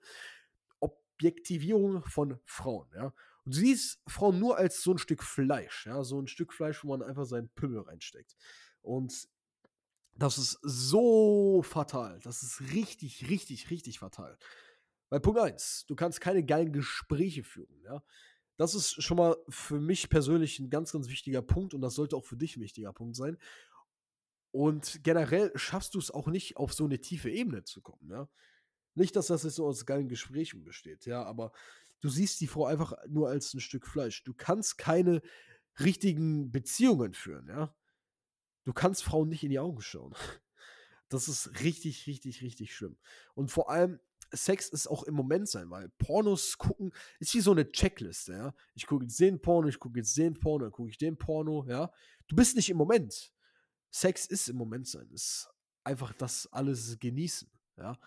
Objektivierung 0.79 2.03
von 2.05 2.39
Frauen, 2.45 2.87
ja. 2.95 3.13
Du 3.45 3.53
siehst 3.53 4.01
Frauen 4.07 4.39
nur 4.39 4.57
als 4.57 4.83
so 4.83 4.91
ein 4.91 4.97
Stück 4.97 5.23
Fleisch, 5.23 5.85
ja, 5.85 6.03
so 6.03 6.19
ein 6.19 6.27
Stück 6.27 6.53
Fleisch, 6.53 6.83
wo 6.83 6.89
man 6.89 7.01
einfach 7.01 7.25
seinen 7.25 7.47
Pimmel 7.49 7.79
reinsteckt. 7.79 8.35
Und 8.81 9.29
das 10.17 10.37
ist 10.37 10.59
so 10.61 11.61
fatal. 11.63 12.19
Das 12.23 12.43
ist 12.43 12.61
richtig, 12.73 13.29
richtig, 13.29 13.69
richtig 13.69 13.99
fatal. 13.99 14.37
Weil 15.09 15.19
Punkt 15.19 15.39
1, 15.39 15.85
du 15.87 15.95
kannst 15.95 16.21
keine 16.21 16.43
geilen 16.43 16.73
Gespräche 16.73 17.43
führen, 17.43 17.81
ja. 17.83 18.03
Das 18.57 18.73
ist 18.73 19.03
schon 19.03 19.17
mal 19.17 19.37
für 19.49 19.79
mich 19.79 20.09
persönlich 20.09 20.57
ein 20.57 20.71
ganz, 20.71 20.91
ganz 20.91 21.09
wichtiger 21.09 21.43
Punkt 21.43 21.75
und 21.75 21.81
das 21.81 21.93
sollte 21.93 22.15
auch 22.15 22.25
für 22.25 22.37
dich 22.37 22.57
ein 22.57 22.61
wichtiger 22.61 22.91
Punkt 22.91 23.15
sein. 23.15 23.37
Und 24.51 25.03
generell 25.03 25.51
schaffst 25.55 25.93
du 25.93 25.99
es 25.99 26.09
auch 26.09 26.27
nicht, 26.27 26.57
auf 26.57 26.73
so 26.73 26.85
eine 26.85 26.99
tiefe 26.99 27.29
Ebene 27.29 27.63
zu 27.63 27.81
kommen, 27.81 28.09
ja. 28.09 28.27
Nicht, 28.95 29.15
dass 29.15 29.27
das 29.27 29.43
jetzt 29.43 29.55
so 29.55 29.67
aus 29.67 29.85
geilen 29.85 30.09
Gesprächen 30.09 30.63
besteht, 30.63 31.05
ja, 31.05 31.23
aber 31.23 31.51
du 32.01 32.09
siehst 32.09 32.41
die 32.41 32.47
Frau 32.47 32.65
einfach 32.65 32.93
nur 33.07 33.29
als 33.29 33.53
ein 33.53 33.59
Stück 33.59 33.85
Fleisch. 33.85 34.23
Du 34.23 34.33
kannst 34.33 34.79
keine 34.79 35.21
richtigen 35.79 36.51
Beziehungen 36.51 37.13
führen, 37.13 37.47
ja. 37.47 37.75
Du 38.67 38.73
kannst 38.73 39.05
Frauen 39.05 39.29
nicht 39.29 39.45
in 39.45 39.49
die 39.49 39.59
Augen 39.59 39.81
schauen. 39.81 40.13
Das 41.09 41.29
ist 41.29 41.61
richtig, 41.61 42.05
richtig, 42.05 42.41
richtig 42.41 42.75
schlimm. 42.75 42.97
Und 43.33 43.49
vor 43.49 43.69
allem, 43.69 43.97
Sex 44.33 44.67
ist 44.67 44.87
auch 44.87 45.03
im 45.03 45.13
Moment 45.13 45.47
sein, 45.47 45.69
weil 45.69 45.87
Pornos 45.99 46.57
gucken 46.57 46.91
ist 47.21 47.33
wie 47.33 47.39
so 47.39 47.51
eine 47.51 47.71
Checkliste, 47.71 48.33
ja. 48.33 48.53
Ich 48.73 48.85
gucke 48.87 49.05
jetzt 49.05 49.17
den 49.17 49.39
Porno, 49.41 49.69
ich 49.69 49.79
gucke 49.79 49.99
jetzt 49.99 50.17
den 50.17 50.33
Porno, 50.33 50.65
dann 50.65 50.73
gucke 50.73 50.89
ich 50.89 50.97
den 50.97 51.17
Porno, 51.17 51.63
ja. 51.65 51.89
Du 52.27 52.35
bist 52.35 52.57
nicht 52.57 52.69
im 52.69 52.75
Moment. 52.75 53.33
Sex 53.89 54.25
ist 54.25 54.49
im 54.49 54.57
Moment 54.57 54.85
sein, 54.85 55.09
ist 55.11 55.49
einfach 55.85 56.11
das 56.11 56.45
alles 56.51 56.99
genießen, 56.99 57.49
ja. 57.77 57.97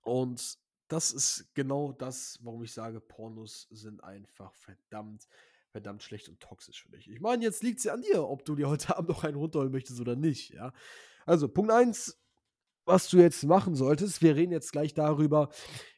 Und 0.00 0.58
das 0.88 1.12
ist 1.12 1.50
genau 1.52 1.92
das, 1.92 2.38
warum 2.40 2.62
ich 2.62 2.72
sage, 2.72 3.02
Pornos 3.02 3.68
sind 3.70 4.02
einfach 4.02 4.54
verdammt 4.54 5.28
verdammt 5.76 6.02
schlecht 6.02 6.30
und 6.30 6.40
toxisch 6.40 6.82
für 6.82 6.88
dich. 6.88 7.10
Ich 7.10 7.20
meine, 7.20 7.44
jetzt 7.44 7.62
liegt 7.62 7.80
es 7.80 7.84
ja 7.84 7.92
an 7.92 8.00
dir, 8.00 8.26
ob 8.26 8.46
du 8.46 8.54
dir 8.54 8.66
heute 8.66 8.88
Abend 8.96 9.10
noch 9.10 9.24
einen 9.24 9.36
runterholen 9.36 9.70
möchtest 9.70 10.00
oder 10.00 10.16
nicht, 10.16 10.54
ja. 10.54 10.72
Also, 11.26 11.48
Punkt 11.48 11.70
1, 11.70 12.18
was 12.86 13.10
du 13.10 13.18
jetzt 13.18 13.44
machen 13.44 13.74
solltest, 13.74 14.22
wir 14.22 14.36
reden 14.36 14.52
jetzt 14.52 14.72
gleich 14.72 14.94
darüber, 14.94 15.50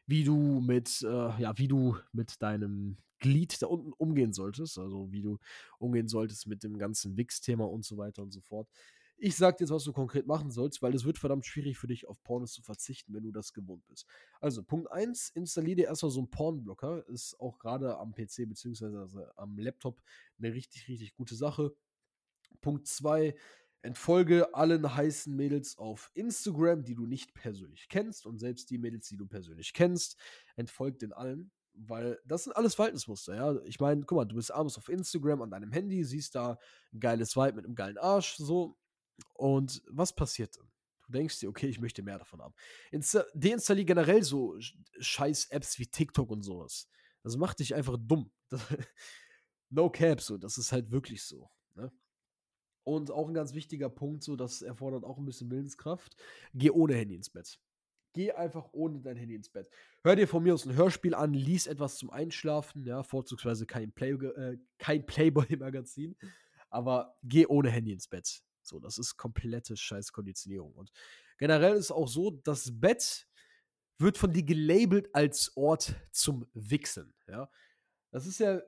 wie 0.04 0.24
du 0.24 0.60
mit, 0.60 1.00
äh, 1.02 1.40
ja, 1.40 1.56
wie 1.58 1.68
du 1.68 1.96
mit 2.10 2.42
deinem 2.42 2.96
Glied 3.20 3.62
da 3.62 3.68
unten 3.68 3.92
umgehen 3.92 4.32
solltest, 4.32 4.78
also 4.78 5.12
wie 5.12 5.22
du 5.22 5.38
umgehen 5.78 6.08
solltest 6.08 6.48
mit 6.48 6.64
dem 6.64 6.76
ganzen 6.76 7.16
Wix-Thema 7.16 7.64
und 7.68 7.84
so 7.84 7.98
weiter 7.98 8.22
und 8.22 8.32
so 8.32 8.40
fort. 8.40 8.68
Ich 9.20 9.36
sag 9.36 9.56
dir 9.56 9.64
jetzt, 9.64 9.72
was 9.72 9.82
du 9.82 9.92
konkret 9.92 10.28
machen 10.28 10.52
sollst, 10.52 10.80
weil 10.80 10.94
es 10.94 11.04
wird 11.04 11.18
verdammt 11.18 11.44
schwierig 11.44 11.76
für 11.76 11.88
dich, 11.88 12.06
auf 12.06 12.22
Pornos 12.22 12.52
zu 12.52 12.62
verzichten, 12.62 13.12
wenn 13.14 13.24
du 13.24 13.32
das 13.32 13.52
gewohnt 13.52 13.84
bist. 13.88 14.06
Also, 14.40 14.62
Punkt 14.62 14.92
1, 14.92 15.30
installier 15.30 15.74
dir 15.74 15.86
erstmal 15.86 16.12
so 16.12 16.20
einen 16.20 16.30
Pornblocker. 16.30 17.04
Ist 17.08 17.38
auch 17.40 17.58
gerade 17.58 17.98
am 17.98 18.14
PC 18.14 18.48
bzw. 18.48 19.24
am 19.36 19.58
Laptop 19.58 20.00
eine 20.38 20.54
richtig, 20.54 20.86
richtig 20.86 21.14
gute 21.14 21.34
Sache. 21.34 21.74
Punkt 22.60 22.86
2, 22.86 23.34
entfolge 23.82 24.54
allen 24.54 24.94
heißen 24.94 25.34
Mädels 25.34 25.78
auf 25.78 26.10
Instagram, 26.14 26.84
die 26.84 26.94
du 26.94 27.06
nicht 27.06 27.34
persönlich 27.34 27.88
kennst. 27.88 28.24
Und 28.24 28.38
selbst 28.38 28.70
die 28.70 28.78
Mädels, 28.78 29.08
die 29.08 29.16
du 29.16 29.26
persönlich 29.26 29.72
kennst, 29.72 30.16
entfolgt 30.54 31.02
den 31.02 31.12
allen. 31.12 31.50
Weil 31.74 32.20
das 32.24 32.44
sind 32.44 32.56
alles 32.56 32.76
Verhaltensmuster, 32.76 33.34
ja. 33.34 33.60
Ich 33.64 33.80
meine, 33.80 34.02
guck 34.04 34.16
mal, 34.16 34.24
du 34.24 34.36
bist 34.36 34.52
abends 34.52 34.78
auf 34.78 34.88
Instagram 34.88 35.42
an 35.42 35.50
deinem 35.50 35.72
Handy, 35.72 36.04
siehst 36.04 36.34
da 36.36 36.58
ein 36.92 37.00
geiles 37.00 37.36
Vibe 37.36 37.54
mit 37.54 37.64
einem 37.64 37.74
geilen 37.74 37.98
Arsch, 37.98 38.36
so. 38.36 38.76
Und 39.34 39.82
was 39.88 40.14
passiert 40.14 40.56
dann? 40.56 40.68
Du 41.06 41.12
denkst 41.12 41.40
dir, 41.40 41.48
okay, 41.48 41.68
ich 41.68 41.80
möchte 41.80 42.02
mehr 42.02 42.18
davon 42.18 42.42
haben. 42.42 42.54
Insta 42.90 43.24
deinstallier 43.34 43.84
generell 43.84 44.22
so 44.22 44.56
scheiß 45.00 45.46
Apps 45.46 45.78
wie 45.78 45.86
TikTok 45.86 46.30
und 46.30 46.42
sowas. 46.42 46.88
Das 47.22 47.36
macht 47.36 47.60
dich 47.60 47.74
einfach 47.74 47.96
dumm. 47.98 48.30
no 49.70 49.90
cap, 49.90 50.20
so. 50.20 50.36
Das 50.36 50.58
ist 50.58 50.72
halt 50.72 50.90
wirklich 50.90 51.22
so. 51.24 51.50
Ne? 51.74 51.90
Und 52.84 53.10
auch 53.10 53.28
ein 53.28 53.34
ganz 53.34 53.54
wichtiger 53.54 53.88
Punkt, 53.88 54.22
so, 54.22 54.36
das 54.36 54.62
erfordert 54.62 55.04
auch 55.04 55.18
ein 55.18 55.24
bisschen 55.24 55.50
Willenskraft. 55.50 56.16
Geh 56.54 56.70
ohne 56.70 56.94
Handy 56.94 57.14
ins 57.14 57.30
Bett. 57.30 57.58
Geh 58.14 58.32
einfach 58.32 58.70
ohne 58.72 59.00
dein 59.00 59.16
Handy 59.16 59.34
ins 59.34 59.50
Bett. 59.50 59.70
Hör 60.02 60.16
dir 60.16 60.26
von 60.26 60.42
mir 60.42 60.54
aus 60.54 60.64
ein 60.64 60.74
Hörspiel 60.74 61.14
an, 61.14 61.34
lies 61.34 61.66
etwas 61.66 61.98
zum 61.98 62.10
Einschlafen, 62.10 62.84
ja, 62.84 63.02
vorzugsweise 63.02 63.66
kein, 63.66 63.92
Play, 63.92 64.12
äh, 64.12 64.58
kein 64.78 65.04
Playboy-Magazin, 65.04 66.16
aber 66.70 67.16
geh 67.22 67.46
ohne 67.46 67.70
Handy 67.70 67.92
ins 67.92 68.08
Bett. 68.08 68.42
So, 68.68 68.78
das 68.78 68.98
ist 68.98 69.16
komplette 69.16 69.76
Scheißkonditionierung. 69.76 70.72
Und 70.74 70.90
generell 71.38 71.76
ist 71.76 71.90
auch 71.90 72.08
so, 72.08 72.30
das 72.30 72.70
Bett 72.72 73.26
wird 73.98 74.18
von 74.18 74.32
dir 74.32 74.44
gelabelt 74.44 75.14
als 75.14 75.56
Ort 75.56 75.94
zum 76.12 76.46
Wichsen, 76.54 77.14
ja. 77.26 77.50
Das 78.10 78.26
ist 78.26 78.38
ja, 78.38 78.62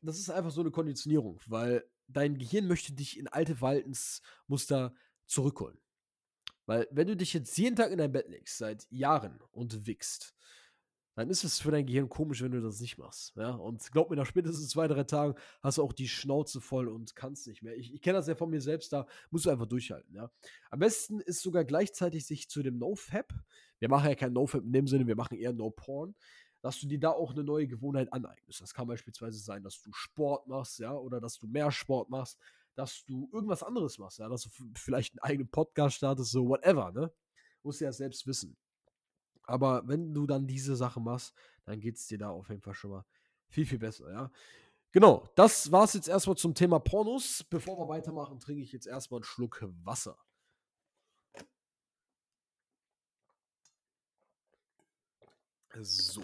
das 0.00 0.18
ist 0.18 0.30
einfach 0.30 0.50
so 0.50 0.60
eine 0.60 0.70
Konditionierung, 0.70 1.40
weil 1.46 1.84
dein 2.06 2.38
Gehirn 2.38 2.68
möchte 2.68 2.92
dich 2.92 3.18
in 3.18 3.28
alte 3.28 3.56
Verhaltensmuster 3.56 4.94
zurückholen. 5.26 5.78
Weil, 6.66 6.86
wenn 6.90 7.08
du 7.08 7.16
dich 7.16 7.32
jetzt 7.32 7.56
jeden 7.58 7.74
Tag 7.74 7.90
in 7.90 7.98
dein 7.98 8.12
Bett 8.12 8.28
legst, 8.28 8.58
seit 8.58 8.86
Jahren 8.90 9.40
und 9.50 9.86
wickst, 9.86 10.34
dann 11.20 11.28
ist 11.28 11.44
es 11.44 11.60
für 11.60 11.70
dein 11.70 11.84
Gehirn 11.84 12.08
komisch, 12.08 12.42
wenn 12.42 12.52
du 12.52 12.62
das 12.62 12.80
nicht 12.80 12.96
machst. 12.96 13.36
Ja? 13.36 13.50
Und 13.50 13.92
glaub 13.92 14.08
mir, 14.08 14.16
nach 14.16 14.24
spätestens 14.24 14.70
zwei, 14.70 14.88
drei 14.88 15.04
Tagen 15.04 15.34
hast 15.60 15.76
du 15.76 15.82
auch 15.82 15.92
die 15.92 16.08
Schnauze 16.08 16.62
voll 16.62 16.88
und 16.88 17.14
kannst 17.14 17.46
nicht 17.46 17.62
mehr. 17.62 17.76
Ich, 17.76 17.92
ich 17.92 18.00
kenne 18.00 18.16
das 18.16 18.26
ja 18.26 18.34
von 18.34 18.48
mir 18.48 18.62
selbst, 18.62 18.90
da 18.94 19.06
musst 19.30 19.44
du 19.44 19.50
einfach 19.50 19.66
durchhalten. 19.66 20.14
Ja? 20.14 20.30
Am 20.70 20.78
besten 20.78 21.20
ist 21.20 21.42
sogar 21.42 21.66
gleichzeitig 21.66 22.26
sich 22.26 22.48
zu 22.48 22.62
dem 22.62 22.78
NoFap, 22.78 23.34
wir 23.80 23.90
machen 23.90 24.08
ja 24.08 24.14
kein 24.14 24.32
NoFap 24.32 24.64
in 24.64 24.72
dem 24.72 24.86
Sinne, 24.86 25.06
wir 25.06 25.14
machen 25.14 25.36
eher 25.36 25.52
No-Porn, 25.52 26.14
dass 26.62 26.80
du 26.80 26.86
dir 26.86 26.98
da 26.98 27.10
auch 27.10 27.32
eine 27.32 27.44
neue 27.44 27.66
Gewohnheit 27.66 28.10
aneignest. 28.14 28.62
Das 28.62 28.72
kann 28.72 28.86
beispielsweise 28.86 29.40
sein, 29.40 29.62
dass 29.62 29.82
du 29.82 29.92
Sport 29.92 30.46
machst, 30.46 30.78
ja, 30.78 30.94
oder 30.94 31.20
dass 31.20 31.38
du 31.38 31.46
mehr 31.48 31.70
Sport 31.70 32.08
machst, 32.08 32.38
dass 32.76 33.04
du 33.04 33.28
irgendwas 33.30 33.62
anderes 33.62 33.98
machst, 33.98 34.20
ja, 34.20 34.28
dass 34.30 34.44
du 34.44 34.50
vielleicht 34.74 35.12
einen 35.12 35.30
eigenen 35.30 35.50
Podcast 35.50 35.96
startest, 35.96 36.30
so 36.30 36.48
whatever, 36.48 36.92
ne? 36.92 37.12
Musst 37.62 37.82
du 37.82 37.84
ja 37.84 37.92
selbst 37.92 38.26
wissen. 38.26 38.56
Aber 39.50 39.86
wenn 39.88 40.14
du 40.14 40.26
dann 40.26 40.46
diese 40.46 40.76
Sache 40.76 41.00
machst, 41.00 41.34
dann 41.64 41.80
geht 41.80 41.96
es 41.96 42.06
dir 42.06 42.18
da 42.18 42.30
auf 42.30 42.48
jeden 42.48 42.60
Fall 42.62 42.74
schon 42.74 42.92
mal 42.92 43.04
viel, 43.48 43.66
viel 43.66 43.78
besser, 43.78 44.10
ja. 44.12 44.30
Genau, 44.92 45.28
das 45.36 45.70
war 45.70 45.84
es 45.84 45.92
jetzt 45.94 46.08
erstmal 46.08 46.36
zum 46.36 46.54
Thema 46.54 46.80
Pornos. 46.80 47.44
Bevor 47.44 47.78
wir 47.78 47.88
weitermachen, 47.88 48.40
trinke 48.40 48.62
ich 48.62 48.72
jetzt 48.72 48.86
erstmal 48.86 49.18
einen 49.18 49.24
Schluck 49.24 49.64
Wasser. 49.84 50.18
So. 55.80 56.22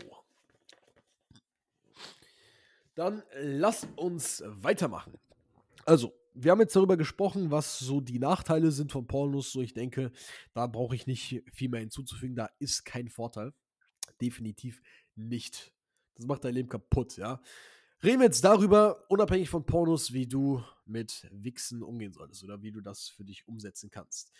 Dann 2.96 3.22
lass 3.34 3.86
uns 3.96 4.42
weitermachen. 4.46 5.18
Also, 5.84 6.12
wir 6.38 6.50
haben 6.50 6.60
jetzt 6.60 6.76
darüber 6.76 6.96
gesprochen, 6.96 7.50
was 7.50 7.78
so 7.78 8.00
die 8.00 8.18
Nachteile 8.18 8.70
sind 8.70 8.92
von 8.92 9.06
Pornos. 9.06 9.52
So, 9.52 9.62
ich 9.62 9.72
denke, 9.72 10.12
da 10.52 10.66
brauche 10.66 10.94
ich 10.94 11.06
nicht 11.06 11.42
viel 11.52 11.70
mehr 11.70 11.80
hinzuzufügen. 11.80 12.36
Da 12.36 12.50
ist 12.58 12.84
kein 12.84 13.08
Vorteil. 13.08 13.52
Definitiv 14.20 14.82
nicht. 15.14 15.72
Das 16.14 16.26
macht 16.26 16.44
dein 16.44 16.54
Leben 16.54 16.68
kaputt, 16.68 17.16
ja. 17.16 17.40
Reden 18.02 18.20
wir 18.20 18.26
jetzt 18.26 18.44
darüber, 18.44 19.04
unabhängig 19.08 19.48
von 19.48 19.64
Pornos, 19.64 20.12
wie 20.12 20.26
du 20.26 20.62
mit 20.84 21.26
Wichsen 21.32 21.82
umgehen 21.82 22.12
solltest 22.12 22.44
oder 22.44 22.60
wie 22.62 22.70
du 22.70 22.82
das 22.82 23.08
für 23.08 23.24
dich 23.24 23.48
umsetzen 23.48 23.90
kannst. 23.90 24.32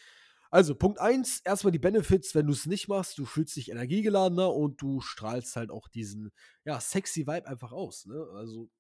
Also, 0.50 0.74
Punkt 0.74 1.00
1, 1.00 1.40
erstmal 1.40 1.72
die 1.72 1.78
Benefits, 1.78 2.34
wenn 2.34 2.46
du 2.46 2.52
es 2.52 2.66
nicht 2.66 2.88
machst, 2.88 3.18
du 3.18 3.24
fühlst 3.24 3.56
dich 3.56 3.70
energiegeladener 3.70 4.52
und 4.52 4.80
du 4.80 5.00
strahlst 5.00 5.56
halt 5.56 5.70
auch 5.70 5.88
diesen, 5.88 6.30
ja, 6.64 6.78
sexy 6.78 7.26
Vibe 7.26 7.46
einfach 7.46 7.72
aus. 7.72 8.04
Ne? 8.06 8.26
Also, 8.34 8.70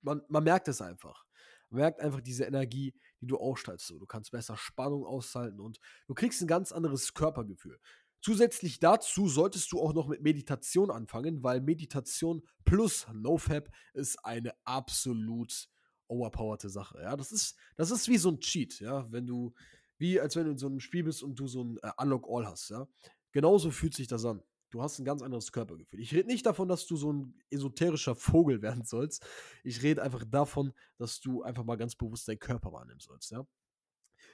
man, 0.00 0.22
man 0.28 0.42
merkt 0.42 0.68
es 0.68 0.80
einfach 0.80 1.24
merkt 1.72 2.00
einfach 2.00 2.20
diese 2.20 2.44
Energie, 2.44 2.94
die 3.20 3.26
du 3.26 3.38
ausstrahlst. 3.38 3.86
So, 3.86 3.98
du 3.98 4.06
kannst 4.06 4.30
besser 4.30 4.56
Spannung 4.56 5.04
aushalten 5.04 5.60
und 5.60 5.78
du 6.06 6.14
kriegst 6.14 6.40
ein 6.42 6.46
ganz 6.46 6.72
anderes 6.72 7.14
Körpergefühl. 7.14 7.78
Zusätzlich 8.20 8.78
dazu 8.78 9.28
solltest 9.28 9.72
du 9.72 9.80
auch 9.80 9.94
noch 9.94 10.06
mit 10.06 10.22
Meditation 10.22 10.90
anfangen, 10.90 11.42
weil 11.42 11.60
Meditation 11.60 12.42
plus 12.64 13.06
NoFap 13.12 13.68
ist 13.94 14.24
eine 14.24 14.54
absolut 14.64 15.68
overpowerte 16.06 16.68
Sache. 16.68 17.00
Ja, 17.02 17.16
das 17.16 17.32
ist, 17.32 17.56
das 17.76 17.90
ist 17.90 18.08
wie 18.08 18.18
so 18.18 18.30
ein 18.30 18.40
Cheat, 18.40 18.78
ja, 18.78 19.10
wenn 19.10 19.26
du, 19.26 19.54
wie 19.98 20.20
als 20.20 20.36
wenn 20.36 20.44
du 20.44 20.52
in 20.52 20.58
so 20.58 20.66
einem 20.66 20.78
Spiel 20.78 21.02
bist 21.02 21.22
und 21.22 21.34
du 21.38 21.48
so 21.48 21.64
ein 21.64 21.78
äh, 21.82 21.90
Unlock 21.96 22.28
All 22.28 22.46
hast, 22.46 22.70
ja. 22.70 22.86
Genauso 23.32 23.70
fühlt 23.70 23.94
sich 23.94 24.08
das 24.08 24.24
an. 24.24 24.42
Du 24.72 24.82
hast 24.82 24.98
ein 24.98 25.04
ganz 25.04 25.20
anderes 25.22 25.52
Körpergefühl. 25.52 26.00
Ich 26.00 26.14
rede 26.14 26.28
nicht 26.28 26.46
davon, 26.46 26.66
dass 26.66 26.86
du 26.86 26.96
so 26.96 27.12
ein 27.12 27.34
esoterischer 27.50 28.14
Vogel 28.16 28.62
werden 28.62 28.84
sollst. 28.84 29.24
Ich 29.62 29.82
rede 29.82 30.02
einfach 30.02 30.24
davon, 30.24 30.72
dass 30.96 31.20
du 31.20 31.42
einfach 31.42 31.62
mal 31.62 31.76
ganz 31.76 31.94
bewusst 31.94 32.26
deinen 32.26 32.40
Körper 32.40 32.72
wahrnehmen 32.72 33.00
sollst, 33.00 33.30
ja. 33.30 33.46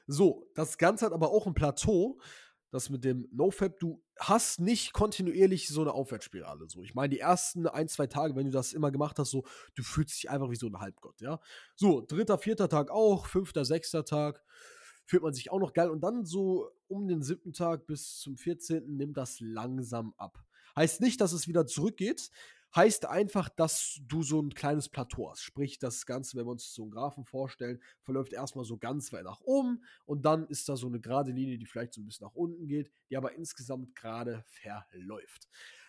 So, 0.06 0.48
das 0.54 0.78
Ganze 0.78 1.04
hat 1.04 1.12
aber 1.12 1.30
auch 1.30 1.46
ein 1.46 1.54
Plateau. 1.54 2.18
Das 2.70 2.90
mit 2.90 3.02
dem 3.02 3.26
NoFap, 3.32 3.78
du 3.78 4.04
hast 4.18 4.60
nicht 4.60 4.92
kontinuierlich 4.92 5.68
so 5.68 5.80
eine 5.80 5.92
Aufwärtsspirale. 5.92 6.68
So, 6.68 6.82
ich 6.82 6.94
meine, 6.94 7.08
die 7.08 7.18
ersten 7.18 7.66
ein, 7.66 7.88
zwei 7.88 8.06
Tage, 8.06 8.36
wenn 8.36 8.44
du 8.44 8.52
das 8.52 8.74
immer 8.74 8.90
gemacht 8.90 9.18
hast, 9.18 9.30
so, 9.30 9.44
du 9.74 9.82
fühlst 9.82 10.16
dich 10.16 10.30
einfach 10.30 10.50
wie 10.50 10.56
so 10.56 10.66
ein 10.66 10.78
Halbgott, 10.78 11.20
ja. 11.20 11.40
So, 11.76 12.02
dritter, 12.02 12.38
vierter 12.38 12.68
Tag 12.68 12.90
auch, 12.90 13.26
fünfter, 13.26 13.64
sechster 13.64 14.04
Tag 14.04 14.44
fühlt 15.08 15.22
man 15.22 15.32
sich 15.32 15.50
auch 15.50 15.58
noch 15.58 15.72
geil. 15.72 15.88
Und 15.88 16.02
dann 16.02 16.26
so 16.26 16.70
um 16.86 17.08
den 17.08 17.22
siebten 17.22 17.54
Tag 17.54 17.86
bis 17.86 18.18
zum 18.18 18.36
14. 18.36 18.96
nimmt 18.96 19.16
das 19.16 19.40
langsam 19.40 20.12
ab. 20.18 20.44
Heißt 20.76 21.00
nicht, 21.00 21.20
dass 21.20 21.32
es 21.32 21.48
wieder 21.48 21.66
zurückgeht. 21.66 22.30
Heißt 22.76 23.06
einfach, 23.06 23.48
dass 23.48 23.98
du 24.06 24.22
so 24.22 24.42
ein 24.42 24.52
kleines 24.52 24.90
Plateau 24.90 25.30
hast. 25.30 25.40
Sprich, 25.40 25.78
das 25.78 26.04
Ganze, 26.04 26.36
wenn 26.36 26.44
wir 26.44 26.50
uns 26.50 26.74
so 26.74 26.82
einen 26.82 26.90
Graphen 26.90 27.24
vorstellen, 27.24 27.80
verläuft 28.02 28.34
erstmal 28.34 28.66
so 28.66 28.76
ganz 28.76 29.10
weit 29.14 29.24
nach 29.24 29.40
oben 29.40 29.82
und 30.04 30.26
dann 30.26 30.46
ist 30.48 30.68
da 30.68 30.76
so 30.76 30.86
eine 30.86 31.00
gerade 31.00 31.32
Linie, 31.32 31.56
die 31.56 31.64
vielleicht 31.64 31.94
so 31.94 32.02
ein 32.02 32.04
bisschen 32.04 32.26
nach 32.26 32.34
unten 32.34 32.66
geht, 32.66 32.92
die 33.08 33.16
aber 33.16 33.34
insgesamt 33.34 33.94
gerade 33.94 34.44
verläuft. 34.44 35.48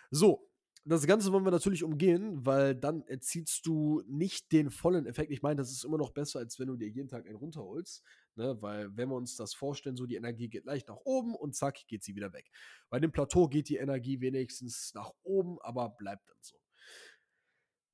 So, 0.10 0.50
das 0.86 1.06
Ganze 1.06 1.32
wollen 1.34 1.44
wir 1.44 1.52
natürlich 1.52 1.84
umgehen, 1.84 2.46
weil 2.46 2.74
dann 2.74 3.04
erzielst 3.04 3.66
du 3.66 4.02
nicht 4.08 4.52
den 4.52 4.72
vollen 4.72 5.06
Effekt. 5.06 5.32
Ich 5.32 5.42
meine, 5.42 5.58
das 5.58 5.72
ist 5.72 5.84
immer 5.84 5.98
noch 5.98 6.12
besser, 6.12 6.40
als 6.40 6.58
wenn 6.60 6.68
du 6.68 6.78
dir 6.78 6.88
jeden 6.88 7.10
Tag 7.10 7.28
einen 7.28 7.36
runterholst. 7.36 8.04
Ne? 8.40 8.58
Weil, 8.62 8.96
wenn 8.96 9.10
wir 9.10 9.16
uns 9.16 9.36
das 9.36 9.54
vorstellen, 9.54 9.98
so 9.98 10.06
die 10.06 10.16
Energie 10.16 10.48
geht 10.48 10.64
leicht 10.64 10.88
nach 10.88 11.02
oben 11.04 11.36
und 11.36 11.56
zack, 11.56 11.86
geht 11.88 12.06
sie 12.06 12.16
wieder 12.16 12.32
weg. 12.32 12.50
Bei 12.90 12.98
dem 12.98 13.12
Plateau 13.12 13.50
geht 13.50 13.68
die 13.68 13.76
Energie 13.76 14.22
wenigstens 14.22 14.94
nach 14.94 15.12
oben, 15.24 15.60
aber 15.60 15.90
bleibt 15.90 16.30
dann 16.30 16.38
so. 16.40 16.58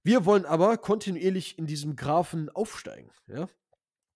Wir 0.04 0.24
wollen 0.26 0.46
aber 0.46 0.78
kontinuierlich 0.78 1.58
in 1.58 1.66
diesem 1.66 1.96
Graphen 1.96 2.50
aufsteigen. 2.50 3.10
Ja? 3.26 3.50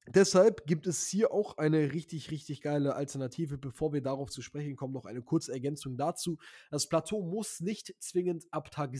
Deshalb 0.05 0.67
gibt 0.67 0.85
es 0.85 1.07
hier 1.07 1.31
auch 1.33 1.57
eine 1.57 1.93
richtig, 1.93 2.29
richtig 2.29 2.61
geile 2.61 2.95
Alternative. 2.95 3.57
Bevor 3.57 3.91
wir 3.91 4.01
darauf 4.01 4.29
zu 4.29 4.43
sprechen 4.43 4.75
kommen, 4.75 4.93
noch 4.93 5.05
eine 5.05 5.23
kurze 5.23 5.51
Ergänzung 5.51 5.97
dazu. 5.97 6.37
Das 6.69 6.87
Plateau 6.89 7.23
muss 7.23 7.59
nicht 7.59 7.95
zwingend 7.97 8.45
ab 8.51 8.69
Tag, 8.69 8.91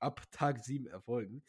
ab 0.00 0.22
Tag 0.32 0.64
7 0.64 0.88
erfolgen. 0.88 1.44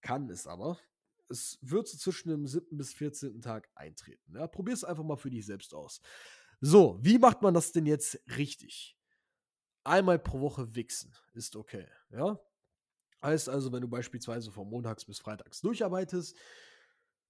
Kann 0.00 0.28
es 0.28 0.48
aber. 0.48 0.80
Es 1.28 1.58
wird 1.62 1.88
so 1.88 1.96
zwischen 1.96 2.28
dem 2.28 2.46
7. 2.46 2.76
bis 2.76 2.92
14. 2.92 3.40
Tag 3.40 3.70
eintreten. 3.74 4.36
Ja, 4.36 4.46
Probier 4.46 4.74
es 4.74 4.84
einfach 4.84 5.04
mal 5.04 5.16
für 5.16 5.30
dich 5.30 5.46
selbst 5.46 5.74
aus. 5.74 6.00
So, 6.60 6.98
wie 7.02 7.18
macht 7.18 7.42
man 7.42 7.54
das 7.54 7.72
denn 7.72 7.86
jetzt 7.86 8.20
richtig? 8.36 8.96
Einmal 9.84 10.18
pro 10.18 10.40
Woche 10.40 10.74
wichsen 10.74 11.12
ist 11.32 11.56
okay. 11.56 11.88
Ja? 12.10 12.38
Heißt 13.22 13.48
also, 13.48 13.72
wenn 13.72 13.80
du 13.80 13.88
beispielsweise 13.88 14.52
von 14.52 14.68
montags 14.68 15.04
bis 15.04 15.18
freitags 15.18 15.60
durcharbeitest, 15.60 16.36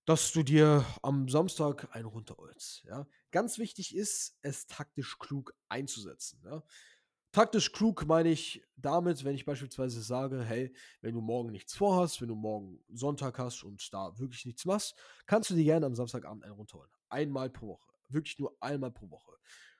dass 0.04 0.32
du 0.32 0.42
dir 0.42 0.84
am 1.02 1.28
Samstag 1.28 1.94
einen 1.94 2.06
runterholst. 2.06 2.84
Ja? 2.84 3.06
Ganz 3.30 3.58
wichtig 3.58 3.94
ist, 3.94 4.38
es 4.42 4.66
taktisch 4.66 5.18
klug 5.18 5.54
einzusetzen. 5.68 6.42
Ja? 6.44 6.62
Taktisch 7.32 7.72
klug 7.72 8.04
meine 8.06 8.28
ich 8.28 8.62
damit, 8.76 9.24
wenn 9.24 9.34
ich 9.34 9.46
beispielsweise 9.46 10.02
sage, 10.02 10.44
hey, 10.44 10.70
wenn 11.00 11.14
du 11.14 11.22
morgen 11.22 11.50
nichts 11.50 11.74
vorhast, 11.74 12.20
wenn 12.20 12.28
du 12.28 12.34
morgen 12.34 12.84
Sonntag 12.92 13.38
hast 13.38 13.64
und 13.64 13.92
da 13.92 14.18
wirklich 14.18 14.44
nichts 14.44 14.66
machst, 14.66 14.94
kannst 15.24 15.48
du 15.48 15.54
dir 15.54 15.64
gerne 15.64 15.86
am 15.86 15.94
Samstagabend 15.94 16.44
einen 16.44 16.52
runterholen. 16.52 16.90
Einmal 17.08 17.48
pro 17.48 17.68
Woche. 17.68 17.90
Wirklich 18.08 18.38
nur 18.38 18.54
einmal 18.60 18.90
pro 18.90 19.10
Woche. 19.10 19.32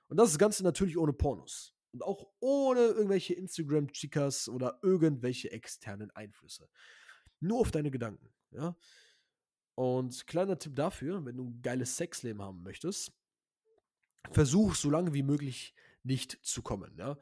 Und 0.08 0.16
das 0.16 0.38
Ganze 0.38 0.62
natürlich 0.62 0.96
ohne 0.96 1.12
Pornos. 1.12 1.74
Und 1.92 2.02
auch 2.02 2.26
ohne 2.40 2.80
irgendwelche 2.80 3.34
Instagram-Chicas 3.34 4.48
oder 4.48 4.78
irgendwelche 4.82 5.52
externen 5.52 6.10
Einflüsse. 6.12 6.70
Nur 7.40 7.60
auf 7.60 7.70
deine 7.70 7.90
Gedanken. 7.90 8.32
Ja? 8.50 8.74
Und 9.74 10.26
kleiner 10.26 10.58
Tipp 10.58 10.74
dafür, 10.74 11.22
wenn 11.26 11.36
du 11.36 11.44
ein 11.44 11.60
geiles 11.60 11.98
Sexleben 11.98 12.40
haben 12.40 12.62
möchtest, 12.62 13.12
versuch 14.30 14.74
so 14.74 14.88
lange 14.88 15.12
wie 15.12 15.22
möglich 15.22 15.74
nicht 16.02 16.38
zu 16.42 16.62
kommen. 16.62 16.96
Ja? 16.96 17.18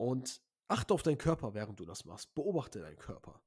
Und 0.00 0.40
achte 0.66 0.94
auf 0.94 1.02
deinen 1.02 1.18
Körper, 1.18 1.52
während 1.52 1.78
du 1.78 1.84
das 1.84 2.06
machst. 2.06 2.34
Beobachte 2.34 2.80
deinen 2.80 2.96
Körper. 2.96 3.42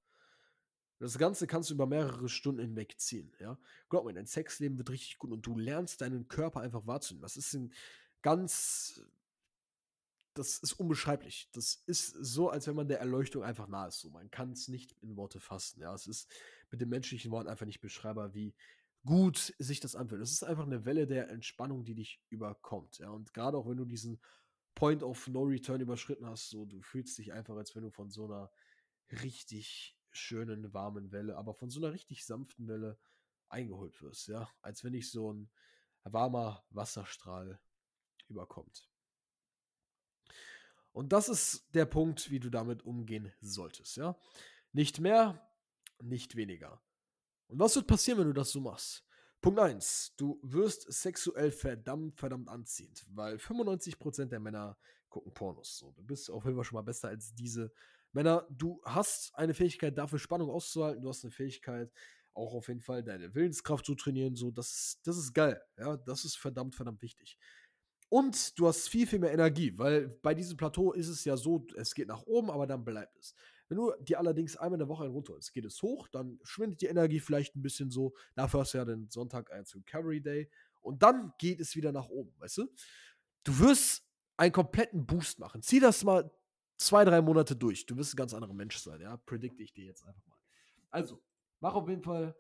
Das 1.00 1.18
Ganze 1.18 1.48
kannst 1.48 1.72
du 1.72 1.74
über 1.74 1.88
mehrere 1.88 2.30
Stunden 2.30 2.62
hinweg 2.62 3.00
ziehen. 3.00 3.34
Ja? 3.40 3.58
Glaub 3.90 4.06
mir, 4.06 4.14
dein 4.14 4.28
Sexleben 4.28 4.78
wird 4.78 4.92
richtig 4.92 5.18
gut 5.18 5.32
und 5.32 5.44
du 5.44 5.58
lernst 5.58 6.02
deinen 6.02 6.28
Körper 6.28 6.62
einfach 6.62 6.86
wahrzunehmen. 6.86 7.24
Das 7.24 7.38
ist 7.38 7.56
ein 7.56 7.74
ganz 8.22 9.02
das 10.36 10.60
ist 10.60 10.74
unbeschreiblich. 10.74 11.50
Das 11.54 11.82
ist 11.88 12.10
so, 12.10 12.50
als 12.50 12.68
wenn 12.68 12.76
man 12.76 12.88
der 12.88 13.00
Erleuchtung 13.00 13.44
einfach 13.44 13.68
nah 13.68 13.88
ist. 13.88 14.00
So, 14.00 14.12
man 14.12 14.30
kann 14.30 14.52
es 14.52 14.68
nicht 14.68 14.92
in 15.02 15.16
Worte 15.16 15.40
fassen. 15.40 15.82
Ja, 15.82 15.94
es 15.96 16.06
ist 16.06 16.32
mit 16.70 16.82
den 16.82 16.90
menschlichen 16.90 17.32
Worten 17.32 17.50
einfach 17.50 17.66
nicht 17.66 17.82
beschreibbar, 17.82 18.36
wie 18.36 18.54
gut 19.06 19.56
sich 19.58 19.80
das 19.80 19.96
anfühlt. 19.96 20.22
Es 20.22 20.32
ist 20.32 20.44
einfach 20.44 20.66
eine 20.66 20.86
Welle 20.86 21.08
der 21.08 21.30
Entspannung, 21.30 21.84
die 21.84 21.96
dich 21.96 22.22
überkommt. 22.30 23.00
Ja, 23.00 23.10
und 23.10 23.34
gerade 23.34 23.58
auch 23.58 23.68
wenn 23.68 23.78
du 23.78 23.86
diesen 23.86 24.20
Point 24.76 25.04
of 25.04 25.28
No 25.28 25.44
Return 25.44 25.82
überschritten 25.82 26.26
hast, 26.26 26.50
so, 26.50 26.66
du 26.66 26.82
fühlst 26.82 27.18
dich 27.18 27.34
einfach, 27.34 27.56
als 27.56 27.76
wenn 27.76 27.84
du 27.84 27.92
von 27.92 28.10
so 28.10 28.26
einer 28.26 28.52
richtig 29.12 29.98
schönen, 30.12 30.74
warmen 30.74 31.12
Welle, 31.12 31.38
aber 31.38 31.54
von 31.54 31.70
so 31.70 31.80
einer 31.80 31.94
richtig 31.94 32.26
sanften 32.26 32.68
Welle 32.68 32.98
eingeholt 33.50 34.02
wirst. 34.02 34.28
Ja, 34.28 34.50
als 34.62 34.84
wenn 34.84 34.94
dich 34.94 35.12
so 35.12 35.34
ein 35.34 35.52
warmer 36.04 36.66
Wasserstrahl 36.70 37.60
überkommt. 38.28 38.90
Und 40.92 41.12
das 41.12 41.28
ist 41.28 41.74
der 41.74 41.86
Punkt, 41.86 42.30
wie 42.30 42.40
du 42.40 42.50
damit 42.50 42.84
umgehen 42.84 43.34
solltest, 43.42 43.98
ja? 43.98 44.16
Nicht 44.74 45.00
mehr, 45.00 45.52
nicht 46.02 46.36
weniger. 46.36 46.82
Und 47.48 47.60
was 47.60 47.76
wird 47.76 47.88
passieren, 47.88 48.20
wenn 48.20 48.28
du 48.28 48.34
das 48.34 48.52
so 48.52 48.62
machst? 48.62 49.04
Punkt 49.44 49.60
1. 49.60 50.14
Du 50.16 50.40
wirst 50.42 50.90
sexuell 50.90 51.52
verdammt, 51.52 52.18
verdammt 52.18 52.48
anziehend, 52.48 53.06
weil 53.10 53.36
95% 53.36 54.28
der 54.28 54.40
Männer 54.40 54.78
gucken 55.10 55.34
Pornos. 55.34 55.78
So, 55.78 55.92
du 55.92 56.02
bist 56.02 56.32
auf 56.32 56.46
jeden 56.46 56.56
Fall 56.56 56.64
schon 56.64 56.78
mal 56.78 56.82
besser 56.82 57.10
als 57.10 57.36
diese 57.36 57.70
Männer. 58.14 58.48
Du 58.50 58.82
hast 58.86 59.36
eine 59.36 59.54
Fähigkeit 59.54 59.98
dafür, 59.98 60.18
Spannung 60.18 60.50
auszuhalten. 60.50 61.02
Du 61.02 61.10
hast 61.10 61.26
eine 61.26 61.32
Fähigkeit, 61.32 61.92
auch 62.34 62.54
auf 62.54 62.70
jeden 62.70 62.80
Fall 62.80 63.04
deine 63.04 63.36
Willenskraft 63.36 63.86
zu 63.86 63.96
trainieren. 63.96 64.38
So, 64.38 64.50
das, 64.50 65.02
das 65.04 65.18
ist 65.18 65.34
geil. 65.34 65.62
Ja, 65.78 65.98
das 65.98 66.24
ist 66.24 66.38
verdammt, 66.38 66.76
verdammt 66.76 67.02
wichtig. 67.02 67.38
Und 68.08 68.58
du 68.58 68.66
hast 68.66 68.88
viel, 68.88 69.06
viel 69.06 69.20
mehr 69.20 69.34
Energie, 69.34 69.78
weil 69.78 70.08
bei 70.08 70.34
diesem 70.34 70.56
Plateau 70.56 70.94
ist 70.94 71.10
es 71.10 71.26
ja 71.26 71.36
so, 71.36 71.68
es 71.76 71.94
geht 71.94 72.08
nach 72.08 72.24
oben, 72.24 72.50
aber 72.50 72.66
dann 72.66 72.86
bleibt 72.86 73.18
es. 73.18 73.36
Wenn 73.70 73.78
du 73.78 73.94
dir 74.02 74.20
allerdings 74.20 74.58
einmal 74.58 74.76
in 74.76 74.80
der 74.80 74.90
Woche 74.90 75.08
runterholst, 75.08 75.54
geht 75.54 75.66
es 75.66 75.82
hoch, 75.82 76.08
dann 76.10 76.40
schwindet 76.44 76.82
die 76.82 76.88
Energie 76.88 77.20
vielleicht 77.20 77.56
ein 77.56 77.62
bisschen 77.62 77.90
so. 77.90 78.14
Dafür 78.36 78.62
hast 78.62 78.74
du 78.74 78.78
ja 78.78 78.86
den 78.86 79.10
Sonntag 79.10 79.52
als 79.52 79.76
Recovery 79.76 80.22
Day. 80.22 80.50
Und 80.82 81.02
dann 81.02 81.34
geht 81.38 81.60
es 81.60 81.76
wieder 81.76 81.92
nach 81.92 82.10
oben, 82.10 82.34
weißt 82.40 82.58
du? 82.58 82.68
Du 83.44 83.60
wirst 83.60 84.04
einen 84.38 84.52
kompletten 84.52 85.06
Boost 85.06 85.40
machen. 85.40 85.62
Zieh 85.62 85.80
das 85.80 86.04
mal 86.04 86.30
zwei, 86.78 87.06
drei 87.06 87.22
Monate 87.22 87.56
durch. 87.56 87.86
Du 87.86 87.96
wirst 87.98 88.14
ein 88.14 88.18
ganz 88.18 88.34
anderer 88.34 88.54
Mensch 88.54 88.78
sein, 88.78 89.00
ja? 89.02 89.18
Predikte 89.18 89.64
ich 89.64 89.74
dir 89.74 89.86
jetzt 89.86 90.06
einfach 90.06 90.26
mal. 90.28 90.38
Also, 90.90 91.22
mach 91.60 91.76
auf 91.76 91.88
jeden 91.88 92.04
Fall 92.04 92.36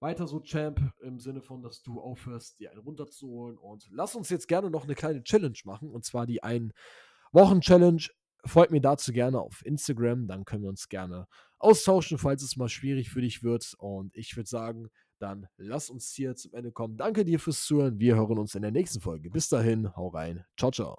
weiter 0.00 0.26
so 0.28 0.40
Champ 0.40 0.80
im 1.00 1.18
Sinne 1.18 1.42
von, 1.42 1.62
dass 1.62 1.82
du 1.82 2.00
aufhörst, 2.00 2.60
dir 2.60 2.70
einen 2.70 2.80
runterzuholen. 2.80 3.58
Und 3.58 3.88
lass 3.90 4.14
uns 4.14 4.30
jetzt 4.30 4.46
gerne 4.46 4.70
noch 4.70 4.84
eine 4.84 4.94
kleine 4.94 5.22
Challenge 5.22 5.58
machen. 5.64 5.90
Und 5.90 6.04
zwar 6.04 6.26
die 6.26 6.42
Ein-Wochen-Challenge. 6.42 8.02
Folgt 8.48 8.72
mir 8.72 8.80
dazu 8.80 9.12
gerne 9.12 9.40
auf 9.40 9.64
Instagram. 9.64 10.26
Dann 10.26 10.44
können 10.44 10.62
wir 10.62 10.70
uns 10.70 10.88
gerne 10.88 11.26
austauschen, 11.58 12.18
falls 12.18 12.42
es 12.42 12.56
mal 12.56 12.68
schwierig 12.68 13.10
für 13.10 13.20
dich 13.20 13.42
wird. 13.42 13.74
Und 13.78 14.16
ich 14.16 14.36
würde 14.36 14.48
sagen, 14.48 14.88
dann 15.18 15.46
lass 15.56 15.90
uns 15.90 16.10
hier 16.10 16.34
zum 16.34 16.54
Ende 16.54 16.72
kommen. 16.72 16.96
Danke 16.96 17.24
dir 17.24 17.38
fürs 17.38 17.64
Zuhören. 17.64 17.98
Wir 17.98 18.16
hören 18.16 18.38
uns 18.38 18.54
in 18.54 18.62
der 18.62 18.70
nächsten 18.70 19.00
Folge. 19.00 19.30
Bis 19.30 19.48
dahin, 19.48 19.94
hau 19.96 20.08
rein. 20.08 20.44
Ciao, 20.56 20.70
ciao. 20.70 20.98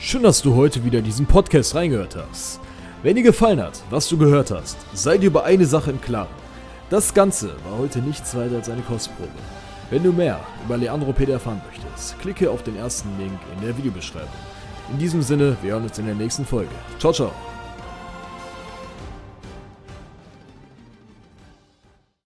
Schön, 0.00 0.22
dass 0.22 0.42
du 0.42 0.54
heute 0.54 0.84
wieder 0.84 1.00
diesen 1.00 1.26
Podcast 1.26 1.74
reingehört 1.74 2.16
hast. 2.16 2.60
Wenn 3.02 3.16
dir 3.16 3.22
gefallen 3.22 3.60
hat, 3.60 3.82
was 3.90 4.08
du 4.08 4.18
gehört 4.18 4.50
hast, 4.50 4.76
sei 4.92 5.18
dir 5.18 5.26
über 5.26 5.44
eine 5.44 5.66
Sache 5.66 5.90
im 5.90 6.00
Klaren. 6.00 6.34
Das 6.90 7.14
Ganze 7.14 7.54
war 7.64 7.78
heute 7.78 8.00
nichts 8.00 8.34
weiter 8.34 8.56
als 8.56 8.68
eine 8.68 8.82
Kostprobe. 8.82 9.30
Wenn 9.90 10.02
du 10.02 10.12
mehr 10.12 10.40
über 10.64 10.76
Leandro 10.76 11.12
Peter 11.12 11.34
erfahren 11.34 11.62
möchtest, 11.66 12.18
klicke 12.18 12.50
auf 12.50 12.62
den 12.62 12.76
ersten 12.76 13.16
Link 13.18 13.38
in 13.54 13.60
der 13.62 13.76
Videobeschreibung. 13.76 14.28
In 14.90 14.98
diesem 14.98 15.22
Sinne, 15.22 15.56
wir 15.62 15.72
hören 15.72 15.84
uns 15.84 15.98
in 15.98 16.06
der 16.06 16.14
nächsten 16.14 16.44
Folge. 16.44 16.70
Ciao, 16.98 17.12
ciao. 17.12 17.47